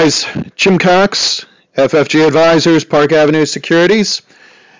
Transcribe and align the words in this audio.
guys. 0.00 0.26
Jim 0.56 0.78
Cox, 0.78 1.44
FFG 1.76 2.26
Advisors, 2.26 2.82
Park 2.82 3.12
Avenue 3.12 3.44
Securities. 3.44 4.22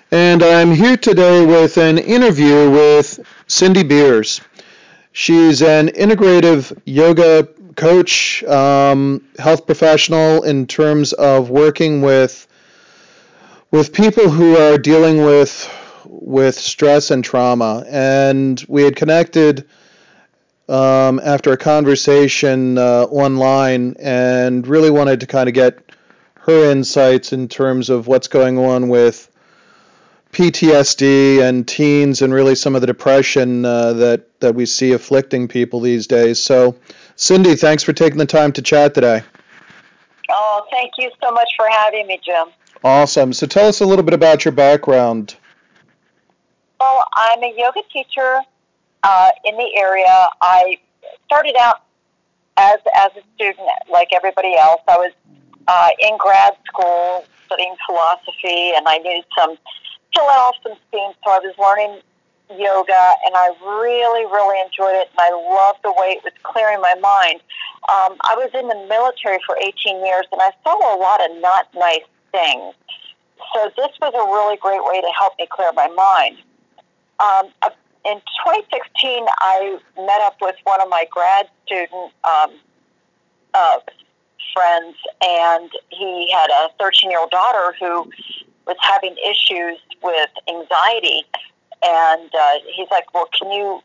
And 0.09 0.41
I'm 0.41 0.71
here 0.71 0.97
today 0.97 1.45
with 1.45 1.77
an 1.77 1.99
interview 1.99 2.71
with 2.71 3.19
Cindy 3.45 3.83
Beers. 3.83 4.41
She's 5.11 5.61
an 5.61 5.89
integrative 5.89 6.75
yoga 6.85 7.47
coach, 7.75 8.43
um, 8.45 9.23
health 9.37 9.67
professional 9.67 10.41
in 10.41 10.65
terms 10.65 11.13
of 11.13 11.51
working 11.51 12.01
with 12.01 12.47
with 13.69 13.93
people 13.93 14.31
who 14.31 14.57
are 14.57 14.79
dealing 14.79 15.23
with 15.23 15.71
with 16.05 16.55
stress 16.55 17.11
and 17.11 17.23
trauma. 17.23 17.85
And 17.87 18.65
we 18.67 18.81
had 18.81 18.95
connected 18.95 19.67
um, 20.69 21.19
after 21.23 21.51
a 21.51 21.57
conversation 21.57 22.77
uh, 22.77 23.03
online 23.03 23.95
and 23.99 24.65
really 24.67 24.89
wanted 24.89 25.19
to 25.21 25.27
kind 25.27 25.49
of 25.49 25.55
get 25.55 25.79
her 26.35 26.71
insights 26.71 27.33
in 27.33 27.47
terms 27.47 27.89
of 27.89 28.07
what's 28.07 28.27
going 28.27 28.57
on 28.57 28.89
with 28.89 29.29
PTSD 30.31 31.41
and 31.41 31.67
teens 31.67 32.21
and 32.21 32.33
really 32.33 32.55
some 32.55 32.75
of 32.75 32.81
the 32.81 32.87
depression 32.87 33.63
uh, 33.63 33.93
that, 33.93 34.39
that 34.39 34.55
we 34.55 34.65
see 34.65 34.93
afflicting 34.93 35.47
people 35.47 35.79
these 35.79 36.07
days. 36.07 36.43
So, 36.43 36.75
Cindy, 37.15 37.55
thanks 37.55 37.83
for 37.83 37.93
taking 37.93 38.17
the 38.17 38.25
time 38.25 38.51
to 38.53 38.61
chat 38.61 38.95
today. 38.95 39.21
Oh, 40.29 40.65
thank 40.71 40.93
you 40.97 41.11
so 41.21 41.31
much 41.31 41.49
for 41.55 41.67
having 41.69 42.07
me, 42.07 42.19
Jim. 42.25 42.47
Awesome. 42.83 43.31
So, 43.31 43.45
tell 43.45 43.67
us 43.67 43.81
a 43.81 43.85
little 43.85 44.03
bit 44.03 44.15
about 44.15 44.43
your 44.43 44.53
background. 44.53 45.35
Well, 46.79 47.05
I'm 47.13 47.43
a 47.43 47.53
yoga 47.55 47.81
teacher 47.93 48.39
uh, 49.03 49.29
in 49.45 49.55
the 49.57 49.69
area. 49.77 50.27
I 50.41 50.79
started 51.25 51.55
out 51.59 51.83
as 52.57 52.79
as 52.95 53.11
a 53.17 53.21
student, 53.35 53.67
like 53.91 54.09
everybody 54.13 54.55
else. 54.55 54.81
I 54.87 54.97
was 54.97 55.11
uh, 55.67 55.89
in 55.99 56.17
grad 56.17 56.53
school 56.67 57.25
studying 57.45 57.75
philosophy, 57.85 58.73
and 58.75 58.87
I 58.87 58.97
needed 58.97 59.25
some 59.37 59.55
to 59.55 60.19
let 60.21 60.37
off 60.37 60.55
some 60.63 60.77
steam. 60.87 61.11
So 61.23 61.31
I 61.31 61.39
was 61.39 61.53
learning 61.57 62.01
yoga, 62.49 63.13
and 63.25 63.35
I 63.35 63.49
really, 63.63 64.25
really 64.25 64.59
enjoyed 64.61 64.95
it, 64.95 65.09
and 65.11 65.19
I 65.19 65.31
loved 65.31 65.79
the 65.83 65.91
way 65.91 66.17
it 66.17 66.23
was 66.23 66.33
clearing 66.43 66.81
my 66.81 66.95
mind. 66.95 67.41
Um, 67.89 68.15
I 68.21 68.35
was 68.35 68.49
in 68.53 68.67
the 68.67 68.79
military 68.87 69.39
for 69.45 69.57
18 69.57 70.05
years, 70.05 70.25
and 70.31 70.41
I 70.41 70.51
saw 70.63 70.95
a 70.95 70.97
lot 70.97 71.19
of 71.23 71.41
not 71.41 71.67
nice 71.73 72.07
things. 72.31 72.73
So 73.53 73.71
this 73.75 73.91
was 74.01 74.13
a 74.13 74.25
really 74.31 74.57
great 74.57 74.83
way 74.83 75.01
to 75.01 75.11
help 75.17 75.33
me 75.39 75.47
clear 75.51 75.71
my 75.73 75.87
mind. 75.87 76.37
Um, 77.19 77.73
in 78.05 78.19
2016, 78.45 79.25
I 79.39 79.79
met 79.95 80.21
up 80.21 80.35
with 80.41 80.55
one 80.63 80.81
of 80.81 80.89
my 80.89 81.05
grad 81.09 81.47
student 81.65 82.11
um, 82.23 82.51
uh, 83.53 83.79
friends, 84.53 84.95
and 85.21 85.69
he 85.89 86.31
had 86.31 86.49
a 86.49 86.69
13 86.79 87.09
year 87.09 87.19
old 87.19 87.31
daughter 87.31 87.75
who 87.79 88.09
was 88.67 88.77
having 88.81 89.15
issues 89.17 89.79
with 90.01 90.29
anxiety. 90.47 91.23
And 91.85 92.29
uh, 92.33 92.53
he's 92.75 92.87
like, 92.91 93.13
"Well, 93.13 93.27
can 93.37 93.51
you 93.51 93.81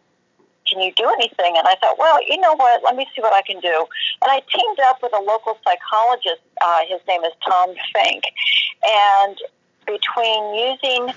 can 0.70 0.80
you 0.80 0.92
do 0.94 1.08
anything?" 1.11 1.56
And 1.56 1.66
I 1.66 1.74
thought, 1.80 1.98
"Well, 1.98 2.19
you 2.27 2.39
know 2.41 2.55
what? 2.55 2.83
Let 2.83 2.96
me 2.96 3.06
see 3.14 3.22
what 3.22 3.33
I 3.33 3.42
can 3.42 3.61
do." 3.61 3.86
And 4.22 4.30
I 4.30 4.41
teamed 4.52 4.78
up 4.86 5.02
with 5.02 5.12
a 5.14 5.20
local 5.20 5.58
psychologist. 5.64 6.42
Uh, 6.64 6.80
his 6.89 7.00
name 7.08 7.24
is 7.24 7.33
Tom 7.44 7.74
Fink, 7.92 8.24
and 8.84 9.36
between 9.86 10.55
using 10.55 11.14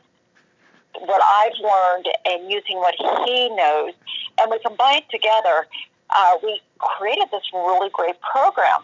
what 0.99 1.21
I've 1.23 1.57
learned 1.61 2.07
and 2.25 2.51
using 2.51 2.77
what 2.77 2.95
he 2.97 3.49
knows, 3.49 3.93
and 4.39 4.51
we 4.51 4.59
combined 4.59 5.05
together, 5.09 5.67
uh, 6.09 6.37
we 6.43 6.61
created 6.79 7.27
this 7.31 7.43
really 7.53 7.89
great 7.93 8.15
program. 8.21 8.81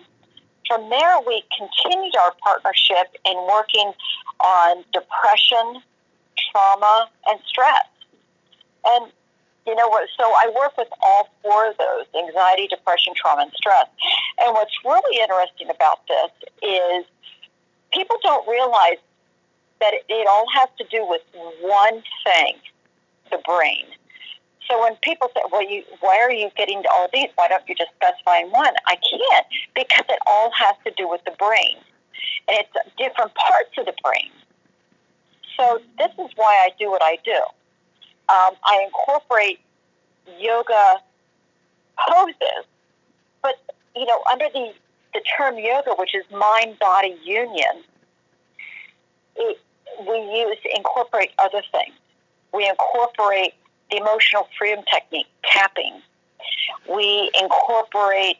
From 0.67 0.89
there, 0.89 1.19
we 1.25 1.43
continued 1.57 2.15
our 2.17 2.33
partnership 2.43 3.15
in 3.25 3.35
working 3.47 3.93
on 4.39 4.83
depression, 4.91 5.81
trauma, 6.51 7.09
and 7.27 7.39
stress. 7.47 7.87
And 8.85 9.11
you 9.65 9.75
know 9.75 9.87
what? 9.89 10.07
So 10.17 10.23
I 10.23 10.51
work 10.55 10.77
with 10.77 10.87
all 11.01 11.29
four 11.41 11.69
of 11.69 11.77
those 11.77 12.05
anxiety, 12.15 12.67
depression, 12.67 13.13
trauma, 13.15 13.43
and 13.43 13.51
stress. 13.55 13.87
And 14.39 14.53
what's 14.53 14.71
really 14.85 15.19
interesting 15.19 15.69
about 15.69 16.07
this 16.07 16.31
is 16.63 17.05
people 17.91 18.17
don't 18.23 18.47
realize 18.47 18.97
that 19.79 19.93
it, 19.93 20.27
all 20.27 20.45
has 20.53 20.69
to 20.77 20.85
do 20.89 21.05
with 21.07 21.21
one 21.61 22.03
thing 22.23 22.55
the 23.31 23.39
brain. 23.45 23.85
So 24.69 24.81
when 24.81 24.95
people 24.97 25.29
say, 25.33 25.41
"Well, 25.51 25.67
you, 25.67 25.83
why 26.01 26.17
are 26.19 26.31
you 26.31 26.49
getting 26.57 26.83
to 26.83 26.89
all 26.89 27.07
these? 27.13 27.29
Why 27.35 27.47
don't 27.47 27.63
you 27.67 27.75
just 27.75 27.91
specify 27.95 28.43
one?" 28.43 28.73
I 28.85 28.95
can't 28.95 29.47
because 29.75 30.05
it 30.09 30.19
all 30.25 30.51
has 30.51 30.75
to 30.85 30.91
do 30.97 31.07
with 31.07 31.21
the 31.25 31.31
brain, 31.31 31.77
and 32.47 32.57
it's 32.59 32.71
different 32.97 33.33
parts 33.35 33.71
of 33.77 33.85
the 33.85 33.93
brain. 34.03 34.31
So 35.57 35.79
this 35.97 36.11
is 36.19 36.31
why 36.35 36.65
I 36.65 36.69
do 36.77 36.89
what 36.89 37.01
I 37.01 37.17
do. 37.23 37.41
Um, 38.29 38.55
I 38.63 38.83
incorporate 38.85 39.59
yoga 40.37 41.01
poses, 42.09 42.65
but 43.41 43.55
you 43.95 44.05
know, 44.05 44.21
under 44.31 44.47
the 44.53 44.73
the 45.13 45.21
term 45.37 45.57
yoga, 45.57 45.91
which 45.97 46.13
is 46.13 46.23
mind 46.31 46.77
body 46.79 47.17
union, 47.23 47.83
we 49.99 50.17
use 50.39 50.57
incorporate 50.75 51.31
other 51.39 51.61
things. 51.71 51.95
We 52.53 52.67
incorporate 52.67 53.53
the 53.91 53.97
emotional 53.97 54.47
freedom 54.57 54.83
technique, 54.91 55.27
tapping. 55.43 56.01
We 56.89 57.31
incorporate 57.41 58.39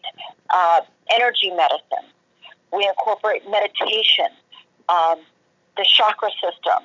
uh, 0.50 0.82
energy 1.14 1.52
medicine. 1.52 2.12
We 2.74 2.86
incorporate 2.88 3.50
meditation, 3.50 4.28
um, 4.90 5.20
the 5.78 5.86
chakra 5.88 6.30
system. 6.32 6.84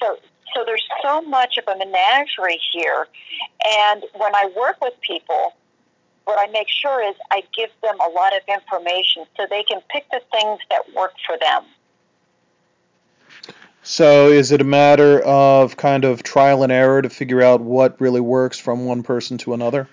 So, 0.00 0.16
so 0.54 0.64
there's 0.64 0.84
so 1.02 1.20
much 1.22 1.58
of 1.58 1.64
a 1.68 1.78
menagerie 1.78 2.60
here. 2.72 3.06
And 3.82 4.04
when 4.16 4.34
I 4.34 4.50
work 4.56 4.80
with 4.80 4.94
people, 5.02 5.54
what 6.24 6.38
I 6.38 6.50
make 6.50 6.68
sure 6.68 7.06
is 7.06 7.14
I 7.30 7.42
give 7.56 7.70
them 7.82 7.98
a 8.00 8.08
lot 8.08 8.34
of 8.34 8.42
information 8.48 9.24
so 9.36 9.46
they 9.48 9.62
can 9.62 9.80
pick 9.90 10.08
the 10.10 10.20
things 10.32 10.60
that 10.70 10.82
work 10.94 11.12
for 11.26 11.36
them. 11.38 11.64
So 13.90 14.28
is 14.28 14.52
it 14.52 14.60
a 14.60 14.64
matter 14.64 15.20
of 15.22 15.76
kind 15.76 16.04
of 16.04 16.22
trial 16.22 16.62
and 16.62 16.70
error 16.70 17.02
to 17.02 17.10
figure 17.10 17.42
out 17.42 17.60
what 17.60 18.00
really 18.00 18.20
works 18.20 18.56
from 18.56 18.84
one 18.84 19.02
person 19.02 19.36
to 19.38 19.52
another? 19.52 19.88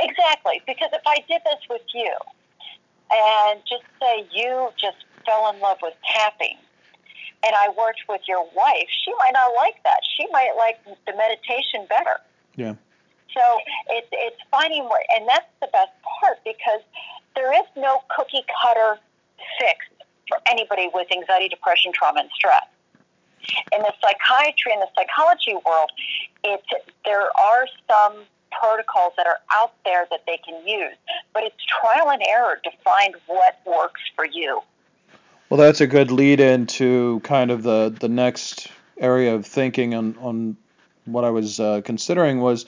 Exactly, 0.00 0.62
because 0.66 0.88
if 0.94 1.02
I 1.06 1.16
did 1.28 1.42
this 1.44 1.60
with 1.68 1.82
you 1.92 2.10
and 3.12 3.60
just 3.68 3.84
say 4.00 4.26
you 4.32 4.70
just 4.80 5.04
fell 5.26 5.52
in 5.52 5.60
love 5.60 5.76
with 5.82 5.92
tapping 6.10 6.56
and 7.44 7.54
I 7.54 7.68
worked 7.76 8.00
with 8.08 8.22
your 8.26 8.48
wife, 8.56 8.88
she 9.04 9.12
might 9.18 9.32
not 9.34 9.54
like 9.54 9.76
that. 9.84 10.00
She 10.16 10.26
might 10.32 10.54
like 10.56 10.82
the 11.06 11.12
meditation 11.14 11.86
better. 11.90 12.18
Yeah. 12.54 12.76
So 13.34 13.58
it's 13.90 14.08
it's 14.10 14.40
finding 14.50 14.84
what, 14.84 15.02
and 15.14 15.28
that's 15.28 15.52
the 15.60 15.68
best 15.70 15.92
part 16.18 16.38
because 16.46 16.80
there 17.34 17.52
is 17.60 17.66
no 17.76 18.00
cookie 18.16 18.46
cutter 18.62 18.98
fix 19.60 19.84
for 20.30 20.38
anybody 20.46 20.88
with 20.94 21.12
anxiety, 21.12 21.50
depression, 21.50 21.92
trauma, 21.92 22.20
and 22.20 22.30
stress 22.34 22.64
in 23.72 23.80
the 23.80 23.92
psychiatry 24.00 24.72
and 24.72 24.82
the 24.82 24.88
psychology 24.96 25.54
world, 25.64 25.90
it's 26.44 26.66
there 27.04 27.28
are 27.38 27.66
some 27.88 28.24
protocols 28.50 29.12
that 29.16 29.26
are 29.26 29.38
out 29.52 29.72
there 29.84 30.06
that 30.10 30.20
they 30.26 30.38
can 30.38 30.66
use, 30.66 30.96
but 31.32 31.42
it's 31.42 31.56
trial 31.64 32.10
and 32.10 32.22
error 32.28 32.58
to 32.64 32.70
find 32.84 33.14
what 33.26 33.58
works 33.66 34.00
for 34.14 34.24
you. 34.24 34.60
Well, 35.48 35.58
that's 35.58 35.80
a 35.80 35.86
good 35.86 36.10
lead 36.10 36.40
into 36.40 37.20
kind 37.20 37.50
of 37.50 37.62
the 37.62 37.94
the 37.98 38.08
next 38.08 38.68
area 38.98 39.34
of 39.34 39.46
thinking 39.46 39.94
on 39.94 40.16
on 40.18 40.56
what 41.04 41.24
I 41.24 41.30
was 41.30 41.60
uh, 41.60 41.82
considering 41.84 42.40
was 42.40 42.66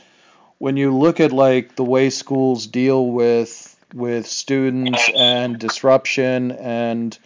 when 0.58 0.76
you 0.76 0.97
look 0.97 1.20
at 1.20 1.32
like 1.32 1.75
the 1.75 1.85
way 1.85 2.11
schools 2.11 2.67
deal 2.67 3.06
with 3.06 3.75
with 3.94 4.26
students 4.26 5.11
and 5.17 5.58
disruption 5.58 6.53
and 6.53 7.19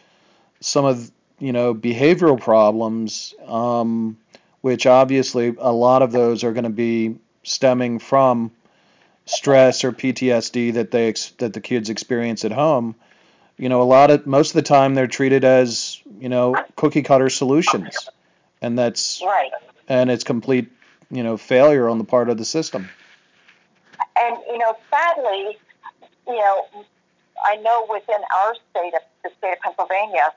some 0.60 0.84
of 0.84 1.10
you 1.42 1.52
know, 1.52 1.74
behavioral 1.74 2.40
problems, 2.40 3.34
um, 3.48 4.16
which 4.60 4.86
obviously 4.86 5.52
a 5.58 5.72
lot 5.72 6.02
of 6.02 6.12
those 6.12 6.44
are 6.44 6.52
going 6.52 6.62
to 6.62 6.70
be 6.70 7.16
stemming 7.42 7.98
from 7.98 8.52
stress 9.26 9.82
or 9.82 9.90
PTSD 9.90 10.74
that 10.74 10.92
they 10.92 11.08
ex- 11.08 11.32
that 11.38 11.52
the 11.52 11.60
kids 11.60 11.90
experience 11.90 12.44
at 12.44 12.52
home. 12.52 12.94
You 13.56 13.68
know, 13.68 13.82
a 13.82 13.90
lot 13.90 14.12
of 14.12 14.24
most 14.24 14.50
of 14.50 14.54
the 14.54 14.62
time 14.62 14.94
they're 14.94 15.08
treated 15.08 15.42
as 15.42 16.00
you 16.20 16.28
know 16.28 16.64
cookie 16.76 17.02
cutter 17.02 17.28
solutions, 17.28 18.08
and 18.60 18.78
that's 18.78 19.20
right. 19.26 19.50
And 19.88 20.12
it's 20.12 20.22
complete 20.22 20.70
you 21.10 21.24
know 21.24 21.36
failure 21.36 21.88
on 21.88 21.98
the 21.98 22.04
part 22.04 22.30
of 22.30 22.38
the 22.38 22.44
system. 22.44 22.88
And 24.16 24.36
you 24.46 24.58
know, 24.58 24.76
sadly, 24.90 25.58
you 26.28 26.36
know, 26.36 26.66
I 27.44 27.56
know 27.56 27.84
within 27.92 28.22
our 28.36 28.54
state 28.70 28.94
of 28.94 29.02
the 29.24 29.30
state 29.38 29.54
of 29.54 29.58
Pennsylvania, 29.58 30.32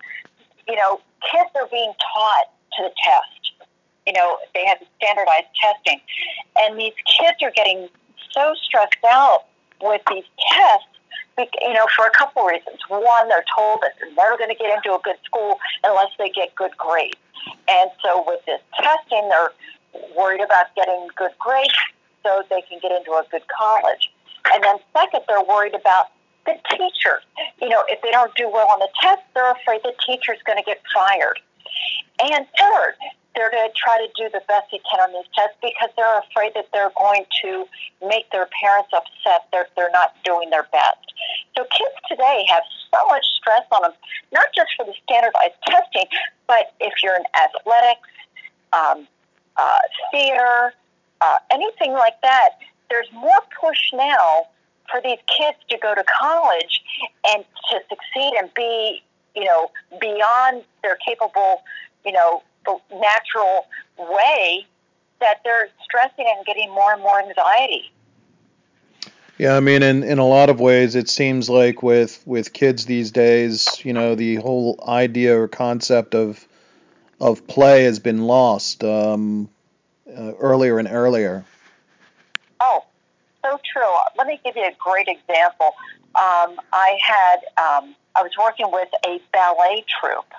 you 0.67 0.75
know, 0.75 1.01
kids 1.31 1.49
are 1.55 1.67
being 1.71 1.93
taught 2.13 2.47
to 2.77 2.83
the 2.83 2.91
test. 3.03 3.69
You 4.05 4.13
know, 4.13 4.37
they 4.53 4.65
have 4.65 4.77
standardized 4.97 5.47
testing. 5.59 5.99
And 6.59 6.79
these 6.79 6.93
kids 7.05 7.37
are 7.41 7.51
getting 7.55 7.89
so 8.31 8.53
stressed 8.63 9.03
out 9.09 9.45
with 9.81 10.01
these 10.09 10.25
tests 10.51 10.87
you 11.37 11.73
know, 11.73 11.85
for 11.95 12.05
a 12.05 12.11
couple 12.11 12.43
reasons. 12.43 12.79
One, 12.87 13.27
they're 13.27 13.43
told 13.55 13.81
that 13.81 13.93
they're 13.99 14.13
never 14.13 14.37
going 14.37 14.49
to 14.49 14.55
get 14.55 14.73
into 14.75 14.95
a 14.95 14.99
good 15.03 15.17
school 15.25 15.59
unless 15.83 16.11
they 16.17 16.29
get 16.29 16.55
good 16.55 16.71
grades. 16.77 17.17
And 17.67 17.91
so 18.01 18.23
with 18.25 18.39
this 18.45 18.61
testing, 18.79 19.29
they're 19.29 19.51
worried 20.17 20.41
about 20.41 20.73
getting 20.75 21.07
good 21.15 21.31
grades 21.39 21.73
so 22.23 22.43
they 22.49 22.61
can 22.61 22.79
get 22.81 22.91
into 22.91 23.11
a 23.11 23.23
good 23.29 23.43
college. 23.47 24.11
And 24.53 24.63
then 24.63 24.77
second, 24.93 25.21
they're 25.27 25.43
worried 25.43 25.75
about 25.75 26.07
the 26.45 26.55
teachers. 26.69 27.23
You 27.61 27.69
know, 27.69 27.83
if 27.87 28.01
they 28.01 28.11
don't 28.11 28.33
do 28.35 28.49
well 28.49 28.67
on 28.67 28.79
the 28.79 28.89
test, 29.01 29.21
they're 29.33 29.51
afraid 29.51 29.81
the 29.83 29.93
teacher's 30.05 30.39
going 30.45 30.57
to 30.57 30.63
get 30.63 30.81
fired. 30.93 31.39
And 32.23 32.45
third, 32.57 32.95
they're 33.35 33.51
going 33.51 33.67
to 33.67 33.75
try 33.75 33.97
to 33.99 34.07
do 34.15 34.29
the 34.31 34.41
best 34.47 34.71
they 34.71 34.79
can 34.79 34.99
on 35.03 35.11
these 35.11 35.27
tests 35.35 35.57
because 35.61 35.89
they're 35.97 36.19
afraid 36.19 36.53
that 36.55 36.71
they're 36.71 36.93
going 36.97 37.25
to 37.43 37.67
make 38.07 38.31
their 38.31 38.47
parents 38.61 38.89
upset. 38.95 39.47
They're, 39.51 39.67
they're 39.75 39.91
not 39.91 40.15
doing 40.23 40.49
their 40.49 40.63
best. 40.71 41.03
So 41.57 41.63
kids 41.65 41.95
today 42.07 42.45
have 42.47 42.63
so 42.93 43.05
much 43.07 43.25
stress 43.35 43.67
on 43.71 43.83
them, 43.83 43.93
not 44.31 44.47
just 44.55 44.71
for 44.77 44.85
the 44.85 44.95
standardized 45.03 45.59
testing, 45.67 46.07
but 46.47 46.73
if 46.79 46.93
you're 47.03 47.15
in 47.15 47.27
athletics, 47.35 48.07
um, 48.71 49.07
uh, 49.57 49.83
theater, 50.11 50.73
uh, 51.21 51.37
anything 51.51 51.93
like 51.93 52.19
that, 52.23 52.59
there's 52.89 53.07
more 53.13 53.41
push 53.59 53.91
now 53.93 54.47
for 54.89 55.01
these 55.01 55.19
kids 55.37 55.57
to 55.69 55.77
go 55.77 55.95
to 55.95 56.03
college 56.03 56.81
and 57.27 57.43
to 57.71 57.79
succeed 57.89 58.33
and 58.39 58.53
be, 58.53 59.03
you 59.35 59.45
know, 59.45 59.71
beyond 59.99 60.63
their 60.81 60.97
capable, 61.05 61.63
you 62.05 62.11
know, 62.11 62.43
natural 62.91 63.67
way 63.97 64.65
that 65.19 65.39
they're 65.43 65.69
stressing 65.83 66.25
and 66.35 66.45
getting 66.45 66.69
more 66.69 66.93
and 66.93 67.01
more 67.01 67.19
anxiety. 67.19 67.91
Yeah, 69.37 69.57
I 69.57 69.59
mean, 69.59 69.83
in, 69.83 70.03
in 70.03 70.17
a 70.17 70.25
lot 70.25 70.49
of 70.49 70.61
ways, 70.61 70.95
it 70.95 71.09
seems 71.09 71.49
like 71.49 71.83
with, 71.83 72.23
with 72.25 72.53
kids 72.53 72.85
these 72.85 73.11
days, 73.11 73.83
you 73.83 73.91
know, 73.91 74.15
the 74.15 74.35
whole 74.35 74.81
idea 74.87 75.37
or 75.37 75.47
concept 75.47 76.15
of 76.15 76.45
of 77.19 77.47
play 77.47 77.83
has 77.83 77.99
been 77.99 78.23
lost 78.23 78.83
um, 78.83 79.49
uh, 80.07 80.33
earlier 80.33 80.79
and 80.79 80.87
earlier. 80.87 81.45
Oh, 82.59 82.85
so 83.45 83.59
true. 83.71 83.93
Let 84.17 84.27
me 84.27 84.39
give 84.43 84.55
you 84.55 84.63
a 84.63 84.75
great 84.79 85.07
example. 85.07 85.73
Um, 86.15 86.57
I 86.73 86.97
had 87.03 87.37
um, 87.57 87.95
I 88.15 88.23
was 88.23 88.31
working 88.39 88.71
with 88.71 88.89
a 89.05 89.19
ballet 89.31 89.85
troupe, 89.99 90.33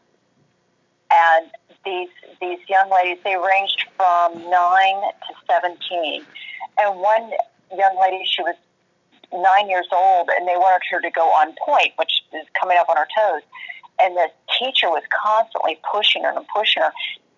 and 1.13 1.51
these 1.85 2.09
these 2.41 2.59
young 2.69 2.91
ladies 2.91 3.19
they 3.25 3.37
ranged 3.37 3.85
from 3.97 4.51
nine 4.51 5.01
to 5.29 5.33
seventeen, 5.47 6.25
and 6.79 6.99
one 6.99 7.31
young 7.77 7.99
lady 8.01 8.25
she 8.25 8.43
was 8.43 8.57
nine 9.33 9.69
years 9.69 9.89
old, 9.93 10.31
and 10.31 10.49
they 10.49 10.57
wanted 10.57 10.83
her 10.91 11.01
to 11.01 11.11
go 11.11 11.29
on 11.29 11.55
pointe, 11.65 11.93
which 11.97 12.23
is 12.33 12.47
coming 12.59 12.79
up 12.79 12.89
on 12.89 12.97
her 12.97 13.09
toes, 13.17 13.43
and 14.01 14.17
the 14.17 14.29
teacher 14.59 14.89
was 14.89 15.03
constantly 15.13 15.79
pushing 15.93 16.25
her 16.25 16.31
and 16.31 16.47
pushing 16.49 16.83
her, 16.83 16.93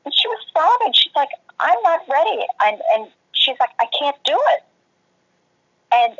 and 0.04 0.14
she 0.14 0.28
was 0.28 0.38
sobbing. 0.54 0.92
She's 0.94 1.14
like, 1.16 1.30
"I'm 1.60 1.82
not 1.82 2.00
ready," 2.08 2.46
and 2.64 2.80
and 2.94 3.10
she's 3.32 3.56
like, 3.58 3.70
"I 3.80 3.86
can't 3.98 4.16
do 4.24 4.38
it," 4.54 4.62
and 5.92 6.16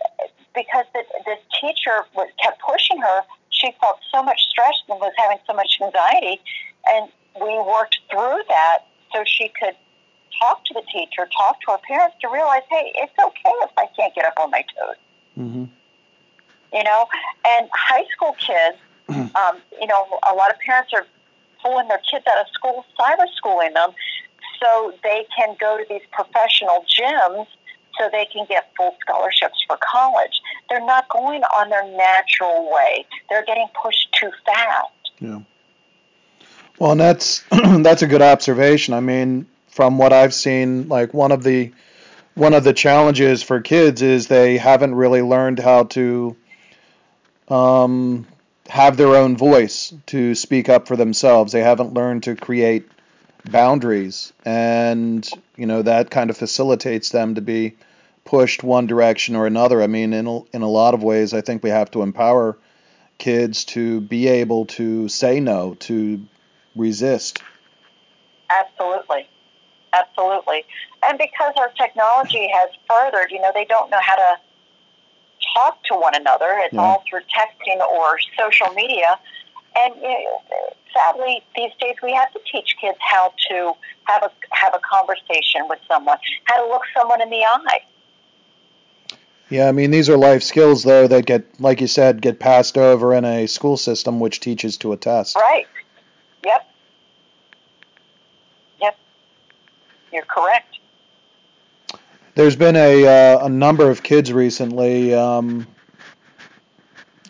because 0.55 0.87
the, 0.93 1.03
this 1.25 1.39
teacher 1.61 2.05
was, 2.15 2.29
kept 2.43 2.61
pushing 2.61 3.01
her, 3.01 3.23
she 3.51 3.71
felt 3.81 3.99
so 4.13 4.23
much 4.23 4.41
stress 4.51 4.75
and 4.89 4.99
was 5.01 5.13
having 5.17 5.39
so 5.47 5.55
much 5.55 5.79
anxiety, 5.83 6.41
and 6.89 7.09
we 7.41 7.59
worked 7.59 7.99
through 8.11 8.43
that 8.49 8.87
so 9.13 9.23
she 9.25 9.51
could 9.61 9.75
talk 10.41 10.65
to 10.65 10.75
the 10.75 10.83
teacher, 10.93 11.29
talk 11.37 11.61
to 11.63 11.73
her 11.73 11.79
parents 11.87 12.17
to 12.21 12.29
realize, 12.29 12.63
hey, 12.71 12.93
it's 12.97 13.13
okay 13.19 13.55
if 13.63 13.71
I 13.77 13.87
can't 13.97 14.15
get 14.15 14.25
up 14.25 14.35
on 14.41 14.51
my 14.51 14.63
toes. 14.63 14.97
Mm-hmm. 15.39 15.65
You 16.73 16.85
know, 16.85 17.07
and 17.47 17.69
high 17.73 18.05
school 18.13 18.37
kids, 18.39 18.79
um, 19.35 19.59
you 19.81 19.87
know, 19.87 20.07
a 20.31 20.35
lot 20.35 20.51
of 20.51 20.59
parents 20.61 20.93
are 20.95 21.07
pulling 21.63 21.89
their 21.89 22.01
kids 22.11 22.25
out 22.31 22.41
of 22.41 22.47
school, 22.53 22.85
cyber 22.99 23.27
schooling 23.37 23.75
them, 23.75 23.91
so 24.61 24.93
they 25.03 25.27
can 25.37 25.57
go 25.59 25.79
to 25.79 25.85
these 25.89 26.03
professional 26.13 26.85
gyms 26.87 27.47
so 27.99 28.09
they 28.11 28.27
can 28.33 28.47
get 28.49 28.71
full 28.77 28.97
scholarships 29.01 29.63
for 29.67 29.79
college. 29.93 30.41
They're 30.69 30.85
not 30.85 31.09
going 31.09 31.43
on 31.43 31.69
their 31.69 31.85
natural 31.85 32.71
way. 32.73 33.05
They're 33.29 33.45
getting 33.45 33.67
pushed 33.83 34.13
too 34.19 34.31
fast. 34.47 34.93
Yeah. 35.21 35.41
Well, 36.79 36.93
and 36.93 37.01
that's 37.01 37.45
that's 37.51 38.03
a 38.03 38.07
good 38.07 38.23
observation. 38.23 38.95
I 38.95 39.01
mean, 39.01 39.47
from 39.69 39.99
what 39.99 40.13
I've 40.13 40.35
seen, 40.35 40.89
like 40.89 41.13
one 41.13 41.33
of 41.33 41.43
the 41.43 41.73
one 42.35 42.55
of 42.55 42.63
the 42.63 42.73
challenges 42.73 43.43
for 43.43 43.61
kids 43.61 44.01
is 44.01 44.29
they 44.29 44.59
haven't 44.59 44.95
really 44.95 45.23
learned 45.23 45.59
how 45.59 45.85
to 45.85 46.37
um, 47.49 48.27
have 48.69 48.97
their 48.97 49.17
own 49.17 49.37
voice 49.37 49.93
to 50.07 50.35
speak 50.37 50.69
up 50.69 50.87
for 50.87 50.97
themselves. 50.97 51.53
They 51.53 51.63
haven't 51.63 51.95
learned 51.95 52.25
to 52.25 52.37
create 52.37 52.89
boundaries, 53.45 54.33
and 54.45 55.29
you 55.57 55.67
know 55.67 55.83
that 55.83 56.11
kind 56.11 56.31
of 56.31 56.37
facilitates 56.37 57.11
them 57.11 57.35
to 57.35 57.41
be 57.41 57.77
pushed 58.29 58.63
one 58.63 58.87
direction 58.87 59.35
or 59.35 59.47
another. 59.47 59.81
I 59.81 59.87
mean, 59.87 60.13
in 60.13 60.27
a, 60.27 60.41
in 60.53 60.61
a 60.61 60.69
lot 60.69 60.93
of 60.93 61.03
ways, 61.03 61.33
I 61.33 61.41
think 61.41 61.63
we 61.63 61.71
have 61.71 61.91
to 61.93 62.03
empower 62.03 62.59
kids 63.17 63.65
to 63.65 64.03
be 64.03 64.29
able 64.29 64.67
to 64.67 65.09
say 65.09 65.41
no, 65.41 65.75
to 65.81 66.21
resist. 66.77 67.43
Absolutely. 68.51 69.27
Absolutely. 69.95 70.67
And 71.03 71.17
because 71.17 71.55
our 71.57 71.71
technology 71.71 72.51
has 72.53 72.69
furthered, 72.87 73.31
you 73.31 73.41
know, 73.41 73.51
they 73.55 73.65
don't 73.65 73.91
know 73.91 74.01
how 74.03 74.17
to 74.17 74.37
talk 75.55 75.83
to 75.85 75.95
one 75.95 76.15
another. 76.15 76.55
It's 76.59 76.75
yeah. 76.75 76.81
all 76.81 77.05
through 77.09 77.21
texting 77.21 77.81
or 77.81 78.19
social 78.39 78.69
media. 78.75 79.19
And 79.75 79.95
you 79.97 80.03
know, 80.03 80.43
sadly, 80.93 81.43
these 81.57 81.73
days 81.81 81.97
we 82.03 82.13
have 82.13 82.31
to 82.35 82.41
teach 82.53 82.77
kids 82.79 82.99
how 83.01 83.33
to 83.49 83.73
have 84.05 84.23
a 84.23 84.31
have 84.51 84.75
a 84.75 84.81
conversation 84.81 85.67
with 85.67 85.79
someone, 85.89 86.19
how 86.45 86.63
to 86.63 86.69
look 86.69 86.83
someone 86.95 87.23
in 87.23 87.31
the 87.31 87.43
eye. 87.43 87.81
Yeah, 89.51 89.69
I 89.69 89.73
mean 89.73 89.91
these 89.91 90.11
are 90.11 90.17
life 90.17 90.43
skills 90.43 90.83
though 90.83 91.07
that 91.07 91.25
get, 91.25 91.61
like 91.61 91.81
you 91.81 91.87
said, 91.87 92.21
get 92.21 92.39
passed 92.39 92.77
over 92.77 93.15
in 93.15 93.25
a 93.25 93.47
school 93.47 93.77
system 93.77 94.21
which 94.21 94.41
teaches 94.41 94.77
to 94.79 94.93
a 94.93 94.97
test. 94.97 95.37
Right. 95.37 95.67
Yep. 96.45 96.71
Yep. 98.81 98.99
You're 100.13 100.25
correct. 100.25 100.79
There's 102.35 102.57
been 102.57 102.77
a 102.77 103.07
uh, 103.07 103.47
a 103.47 103.49
number 103.49 103.91
of 103.91 104.03
kids 104.03 104.33
recently 104.33 105.15
um, 105.15 105.67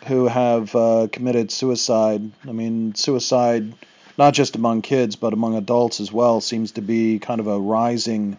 who 0.05 0.27
have 0.27 0.75
uh, 0.75 1.07
committed 1.11 1.51
suicide. 1.51 2.31
I 2.47 2.51
mean, 2.51 2.95
suicide, 2.95 3.73
not 4.17 4.33
just 4.33 4.55
among 4.57 4.81
kids 4.81 5.15
but 5.15 5.31
among 5.31 5.55
adults 5.55 6.01
as 6.01 6.11
well, 6.11 6.41
seems 6.41 6.73
to 6.73 6.81
be 6.81 7.17
kind 7.17 7.39
of 7.39 7.47
a 7.47 7.57
rising 7.57 8.37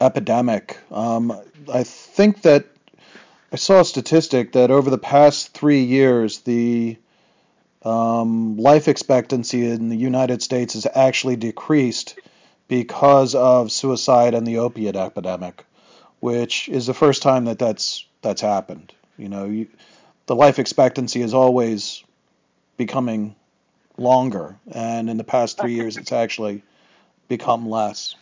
epidemic. 0.00 0.78
Um, 0.92 1.32
I 1.72 1.82
think 1.82 2.42
that 2.42 2.66
I 3.54 3.56
saw 3.56 3.78
a 3.78 3.84
statistic 3.84 4.50
that 4.54 4.72
over 4.72 4.90
the 4.90 4.98
past 4.98 5.54
three 5.54 5.84
years, 5.84 6.40
the 6.40 6.96
um, 7.84 8.56
life 8.56 8.88
expectancy 8.88 9.64
in 9.70 9.90
the 9.90 9.96
United 9.96 10.42
States 10.42 10.74
has 10.74 10.88
actually 10.92 11.36
decreased 11.36 12.18
because 12.66 13.36
of 13.36 13.70
suicide 13.70 14.34
and 14.34 14.44
the 14.44 14.58
opiate 14.58 14.96
epidemic, 14.96 15.64
which 16.18 16.68
is 16.68 16.86
the 16.86 16.94
first 16.94 17.22
time 17.22 17.44
that 17.44 17.60
that's 17.60 18.04
that's 18.22 18.40
happened. 18.40 18.92
You 19.16 19.28
know, 19.28 19.44
you, 19.44 19.68
the 20.26 20.34
life 20.34 20.58
expectancy 20.58 21.22
is 21.22 21.32
always 21.32 22.02
becoming 22.76 23.36
longer, 23.96 24.56
and 24.72 25.08
in 25.08 25.16
the 25.16 25.22
past 25.22 25.60
three 25.60 25.74
years, 25.74 25.96
it's 25.96 26.10
actually 26.10 26.64
become 27.28 27.70
less. 27.70 28.16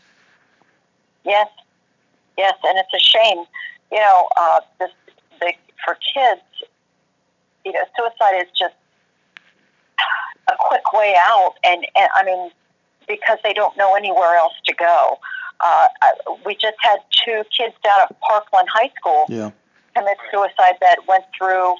Yes, 1.24 1.48
yes, 2.36 2.52
and 2.62 2.78
it's 2.78 2.92
a 2.92 3.18
shame. 3.18 3.46
You 3.90 3.98
know, 3.98 4.28
uh, 4.36 4.60
this 4.78 4.90
for 5.84 5.96
kids, 6.14 6.42
you 7.64 7.72
know, 7.72 7.84
suicide 7.96 8.40
is 8.40 8.48
just 8.58 8.74
a 10.48 10.54
quick 10.58 10.92
way 10.92 11.14
out, 11.16 11.54
and, 11.64 11.86
and 11.96 12.08
I 12.14 12.24
mean, 12.24 12.50
because 13.08 13.38
they 13.42 13.52
don't 13.52 13.76
know 13.76 13.94
anywhere 13.94 14.36
else 14.36 14.54
to 14.66 14.74
go. 14.74 15.18
Uh, 15.60 15.86
we 16.44 16.54
just 16.54 16.76
had 16.80 16.98
two 17.24 17.42
kids 17.56 17.74
down 17.84 17.94
at 18.02 18.20
Parkland 18.20 18.68
High 18.72 18.90
School 18.98 19.26
yeah. 19.28 19.50
commit 19.94 20.16
suicide 20.30 20.76
that 20.80 20.98
went 21.06 21.24
through 21.36 21.76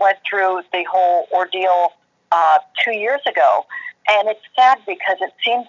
went 0.00 0.16
through 0.28 0.62
the 0.72 0.82
whole 0.90 1.26
ordeal 1.30 1.92
uh, 2.32 2.58
two 2.82 2.92
years 2.92 3.20
ago, 3.28 3.66
and 4.08 4.28
it's 4.28 4.40
sad 4.56 4.78
because 4.86 5.18
it 5.20 5.32
seems 5.44 5.66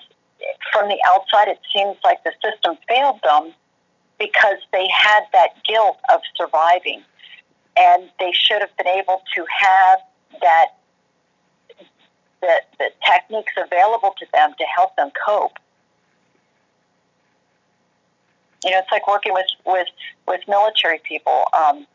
from 0.72 0.88
the 0.88 0.98
outside 1.06 1.50
it 1.50 1.60
seems 1.76 1.98
like 2.04 2.24
the 2.24 2.32
system 2.42 2.78
failed 2.88 3.20
them 3.24 3.54
because 4.20 4.58
they 4.72 4.88
had 4.96 5.22
that 5.34 5.50
guilt 5.66 5.98
of 6.14 6.22
surviving, 6.36 7.02
and 7.78 8.10
they 8.20 8.32
should 8.34 8.62
have 8.62 8.76
been 8.78 8.88
able 8.88 9.22
to 9.36 9.46
have 9.62 10.00
that 10.42 10.68
the, 12.42 12.62
the 12.78 12.90
techniques 13.06 13.54
available 13.58 14.14
to 14.18 14.26
them 14.34 14.54
to 14.58 14.66
help 14.76 14.96
them 14.96 15.10
cope. 15.26 15.58
You 18.64 18.72
know, 18.72 18.80
it's 18.80 18.92
like 18.92 19.08
working 19.08 19.34
with 19.34 19.48
with 19.66 19.88
with 20.28 20.42
military 20.48 21.00
people. 21.08 21.46
Um, 21.58 21.88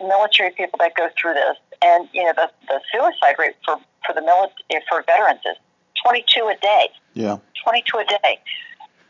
military 0.00 0.50
people 0.50 0.78
that 0.80 0.94
go 0.96 1.08
through 1.20 1.34
this, 1.34 1.56
and 1.82 2.08
you 2.12 2.24
know 2.24 2.32
the 2.34 2.50
the 2.68 2.80
suicide 2.92 3.36
rate 3.38 3.54
for 3.64 3.76
for 4.06 4.14
the 4.14 4.22
military 4.22 4.82
for 4.88 5.02
veterans 5.06 5.40
is 5.44 5.56
22 6.04 6.48
a 6.48 6.56
day. 6.60 6.88
Yeah. 7.14 7.38
22 7.64 7.98
a 7.98 8.04
day, 8.04 8.38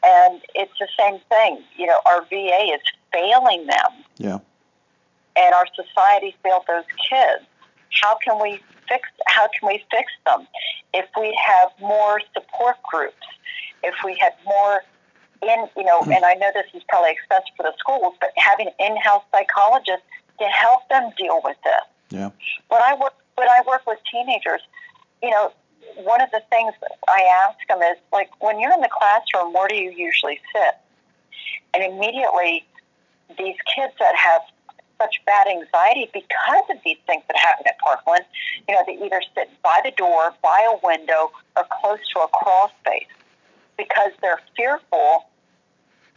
and 0.08 0.40
it's 0.54 0.72
the 0.78 0.88
same 0.98 1.20
thing. 1.28 1.62
You 1.76 1.86
know, 1.86 2.00
our 2.06 2.22
VA 2.30 2.74
is 2.74 2.80
failing 3.12 3.66
them. 3.66 3.90
Yeah. 4.16 4.38
And 5.36 5.54
our 5.54 5.66
society 5.74 6.34
failed 6.42 6.64
those 6.66 6.84
kids. 7.10 7.44
How 8.00 8.16
can 8.24 8.40
we 8.42 8.60
fix? 8.88 9.08
How 9.26 9.48
can 9.58 9.68
we 9.68 9.84
fix 9.90 10.10
them? 10.26 10.46
If 10.94 11.06
we 11.18 11.38
have 11.46 11.68
more 11.80 12.20
support 12.34 12.76
groups, 12.90 13.26
if 13.82 13.94
we 14.04 14.16
had 14.20 14.32
more 14.44 14.82
in, 15.42 15.68
you 15.76 15.84
know, 15.84 16.02
hmm. 16.02 16.12
and 16.12 16.24
I 16.24 16.34
know 16.34 16.50
this 16.54 16.66
is 16.74 16.82
probably 16.88 17.12
expensive 17.12 17.54
for 17.56 17.62
the 17.62 17.74
schools, 17.78 18.14
but 18.20 18.30
having 18.36 18.70
in-house 18.80 19.22
psychologists 19.30 20.06
to 20.40 20.44
help 20.46 20.88
them 20.88 21.10
deal 21.16 21.40
with 21.44 21.56
this. 21.62 21.86
Yeah. 22.10 22.30
When 22.68 22.82
I 22.82 22.94
work, 22.94 23.14
when 23.36 23.48
I 23.48 23.62
work 23.66 23.86
with 23.86 23.98
teenagers, 24.10 24.62
you 25.22 25.30
know, 25.30 25.52
one 25.96 26.20
of 26.20 26.30
the 26.30 26.42
things 26.50 26.74
I 27.08 27.22
ask 27.46 27.58
them 27.68 27.82
is 27.82 27.98
like, 28.12 28.30
when 28.42 28.60
you're 28.60 28.72
in 28.72 28.80
the 28.80 28.90
classroom, 28.90 29.52
where 29.52 29.68
do 29.68 29.76
you 29.76 29.90
usually 29.90 30.40
sit? 30.52 30.74
And 31.74 31.84
immediately, 31.84 32.66
these 33.36 33.56
kids 33.74 33.92
that 33.98 34.16
have 34.16 34.42
such 35.00 35.20
bad 35.26 35.46
anxiety 35.46 36.10
because 36.12 36.64
of 36.70 36.76
these 36.84 36.96
things 37.06 37.22
that 37.28 37.36
happen 37.36 37.66
at 37.66 37.78
Parkland, 37.78 38.24
you 38.68 38.74
know, 38.74 38.82
they 38.86 38.94
either 39.04 39.22
sit 39.34 39.50
by 39.62 39.80
the 39.84 39.92
door, 39.92 40.34
by 40.42 40.66
a 40.72 40.86
window, 40.86 41.30
or 41.56 41.64
close 41.80 41.98
to 42.14 42.20
a 42.20 42.28
crawl 42.28 42.70
space 42.80 43.06
because 43.76 44.10
they're 44.20 44.40
fearful 44.56 45.26